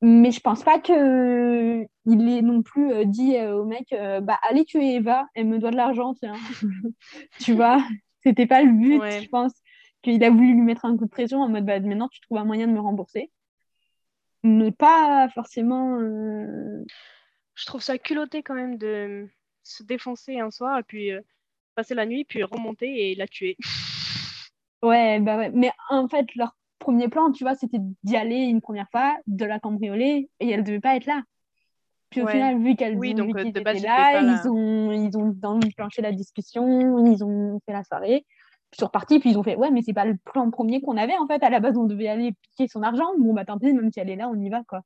Mais 0.02 0.30
je 0.30 0.40
pense 0.40 0.62
pas 0.62 0.78
que 0.78 1.86
il 2.04 2.28
ait 2.28 2.42
non 2.42 2.62
plus 2.62 2.92
euh, 2.92 3.04
dit 3.06 3.36
euh, 3.36 3.56
au 3.56 3.64
mec 3.64 3.92
euh, 3.92 4.20
bah 4.20 4.38
allez 4.42 4.66
tuer 4.66 4.96
Eva, 4.96 5.26
elle 5.34 5.46
me 5.46 5.58
doit 5.58 5.70
de 5.70 5.76
l'argent, 5.76 6.12
tiens. 6.14 6.34
tu 7.40 7.54
vois, 7.54 7.82
c'était 8.22 8.46
pas 8.46 8.62
le 8.62 8.72
but, 8.72 8.98
Ouais. 8.98 9.22
je 9.22 9.28
pense 9.30 9.52
qu'il 10.10 10.22
a 10.24 10.30
voulu 10.30 10.54
lui 10.54 10.62
mettre 10.62 10.84
un 10.84 10.96
coup 10.96 11.04
de 11.04 11.10
pression 11.10 11.40
en 11.40 11.48
mode 11.48 11.64
bah 11.64 11.80
maintenant 11.80 12.08
tu 12.08 12.20
trouves 12.20 12.38
un 12.38 12.44
moyen 12.44 12.66
de 12.66 12.72
me 12.72 12.80
rembourser. 12.80 13.30
Mais 14.42 14.70
pas 14.70 15.28
forcément 15.34 15.98
euh, 15.98 16.84
Je 17.54 17.66
trouve 17.66 17.82
ça 17.82 17.98
culotté 17.98 18.42
quand 18.42 18.54
même 18.54 18.78
de 18.78 19.28
se 19.62 19.82
défoncer 19.82 20.38
un 20.38 20.50
soir 20.50 20.78
et 20.78 20.82
puis 20.84 21.10
euh, 21.10 21.20
passer 21.74 21.94
la 21.94 22.06
nuit, 22.06 22.24
puis 22.24 22.42
remonter 22.44 23.10
et 23.10 23.14
la 23.16 23.26
tuer. 23.26 23.56
Ouais, 24.82 25.18
bah 25.20 25.36
ouais. 25.36 25.50
Mais 25.50 25.72
en 25.90 26.06
fait, 26.06 26.26
leur 26.36 26.56
premier 26.78 27.08
plan, 27.08 27.32
tu 27.32 27.42
vois, 27.42 27.54
c'était 27.54 27.78
d'y 28.04 28.16
aller 28.16 28.36
une 28.36 28.60
première 28.60 28.88
fois, 28.90 29.16
de 29.26 29.44
la 29.44 29.58
cambrioler, 29.58 30.30
et 30.38 30.50
elle 30.50 30.62
devait 30.62 30.80
pas 30.80 30.94
être 30.94 31.06
là. 31.06 31.22
Puis 32.10 32.22
au 32.22 32.26
Ouais. 32.26 32.32
final, 32.32 32.62
vu 32.62 32.76
qu'elles 32.76 32.96
Oui, 32.96 33.14
donc, 33.14 33.34
euh, 33.36 33.50
de 33.50 33.60
base, 33.60 33.82
là, 33.82 34.20
ils 34.20 34.48
ont, 34.48 34.92
ils 34.92 35.16
ont 35.18 35.34
enclenché 35.42 36.02
la 36.02 36.12
discussion, 36.12 37.04
ils 37.04 37.24
ont 37.24 37.60
fait 37.66 37.72
la 37.72 37.82
soirée, 37.82 38.24
puis 38.70 38.78
ils 38.78 38.80
sont 38.80 38.86
repartis, 38.86 39.18
puis 39.20 39.30
ils 39.30 39.38
ont 39.38 39.42
fait, 39.42 39.56
ouais, 39.56 39.70
mais 39.70 39.82
c'est 39.82 39.92
pas 39.92 40.04
le 40.04 40.16
plan 40.16 40.50
premier 40.50 40.80
qu'on 40.80 40.96
avait, 40.96 41.16
en 41.16 41.26
fait, 41.26 41.42
à 41.42 41.50
la 41.50 41.60
base, 41.60 41.76
on 41.76 41.84
devait 41.84 42.08
aller 42.08 42.32
piquer 42.42 42.68
son 42.68 42.82
argent, 42.82 43.16
bon, 43.18 43.32
bah 43.32 43.44
tant 43.44 43.58
pis, 43.58 43.72
même 43.72 43.92
si 43.92 44.00
elle 44.00 44.10
est 44.10 44.16
là, 44.16 44.28
on 44.28 44.40
y 44.40 44.48
va, 44.48 44.62
quoi. 44.64 44.82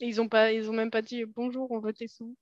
Et 0.00 0.06
ils 0.06 0.20
ont 0.20 0.28
pas, 0.28 0.52
ils 0.52 0.70
ont 0.70 0.72
même 0.72 0.90
pas 0.90 1.02
dit 1.02 1.24
bonjour, 1.26 1.70
on 1.70 1.78
veut 1.78 1.92
tes 1.92 2.08
sous. 2.08 2.34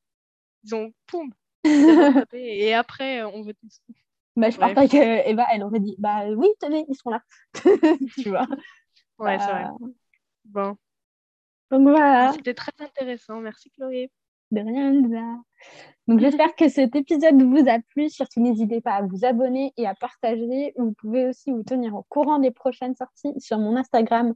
Ils 0.64 0.74
ont 0.74 0.92
poum, 1.06 1.32
et 2.32 2.74
après 2.74 3.22
euh, 3.22 3.28
on 3.28 3.42
veut 3.42 3.54
tes 3.54 3.68
sous. 3.68 3.94
Bah, 4.36 4.50
je 4.50 4.56
pas 4.56 4.86
que 4.86 5.28
Eva, 5.28 5.46
elle 5.52 5.64
aurait 5.64 5.80
dit, 5.80 5.96
bah 5.98 6.28
oui, 6.28 6.46
tenez, 6.60 6.86
ils 6.88 6.94
sont 6.94 7.10
là. 7.10 7.20
tu 8.22 8.28
vois. 8.28 8.46
Ouais, 9.18 9.36
c'est 9.40 9.50
vrai. 9.50 9.64
Bah, 10.44 10.76
Bon, 11.70 11.76
Donc 11.76 11.88
voilà. 11.88 12.32
c'était 12.34 12.54
très 12.54 12.70
intéressant. 12.78 13.40
Merci 13.40 13.70
Chloé. 13.70 14.12
De 14.50 14.60
rien, 14.60 14.92
Elsa. 14.92 15.24
Donc, 16.06 16.20
j'espère 16.20 16.54
que 16.56 16.68
cet 16.68 16.96
épisode 16.96 17.42
vous 17.42 17.68
a 17.68 17.78
plu. 17.94 18.08
Surtout, 18.08 18.40
n'hésitez 18.40 18.80
pas 18.80 18.92
à 18.94 19.02
vous 19.02 19.24
abonner 19.24 19.72
et 19.76 19.86
à 19.86 19.94
partager. 19.94 20.72
Vous 20.76 20.92
pouvez 20.92 21.26
aussi 21.26 21.50
vous 21.50 21.62
tenir 21.62 21.94
au 21.94 22.04
courant 22.08 22.38
des 22.38 22.50
prochaines 22.50 22.94
sorties 22.96 23.38
sur 23.38 23.58
mon 23.58 23.76
Instagram, 23.76 24.34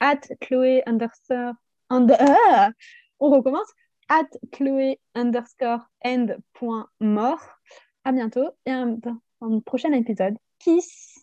at 0.00 0.20
Chloé 0.40 0.82
underscore. 0.86 1.52
under- 1.90 2.16
Ah 2.20 2.70
On 3.18 3.28
recommence 3.30 3.68
at 4.08 4.28
Chloé 4.52 4.98
underscore 5.14 5.80
end 6.04 6.28
point 6.54 6.88
mort. 7.00 7.42
À 8.04 8.12
bientôt 8.12 8.48
et 8.64 8.70
à 8.70 8.86
un 9.42 9.60
prochain 9.60 9.92
épisode. 9.92 10.36
Kiss 10.58 11.19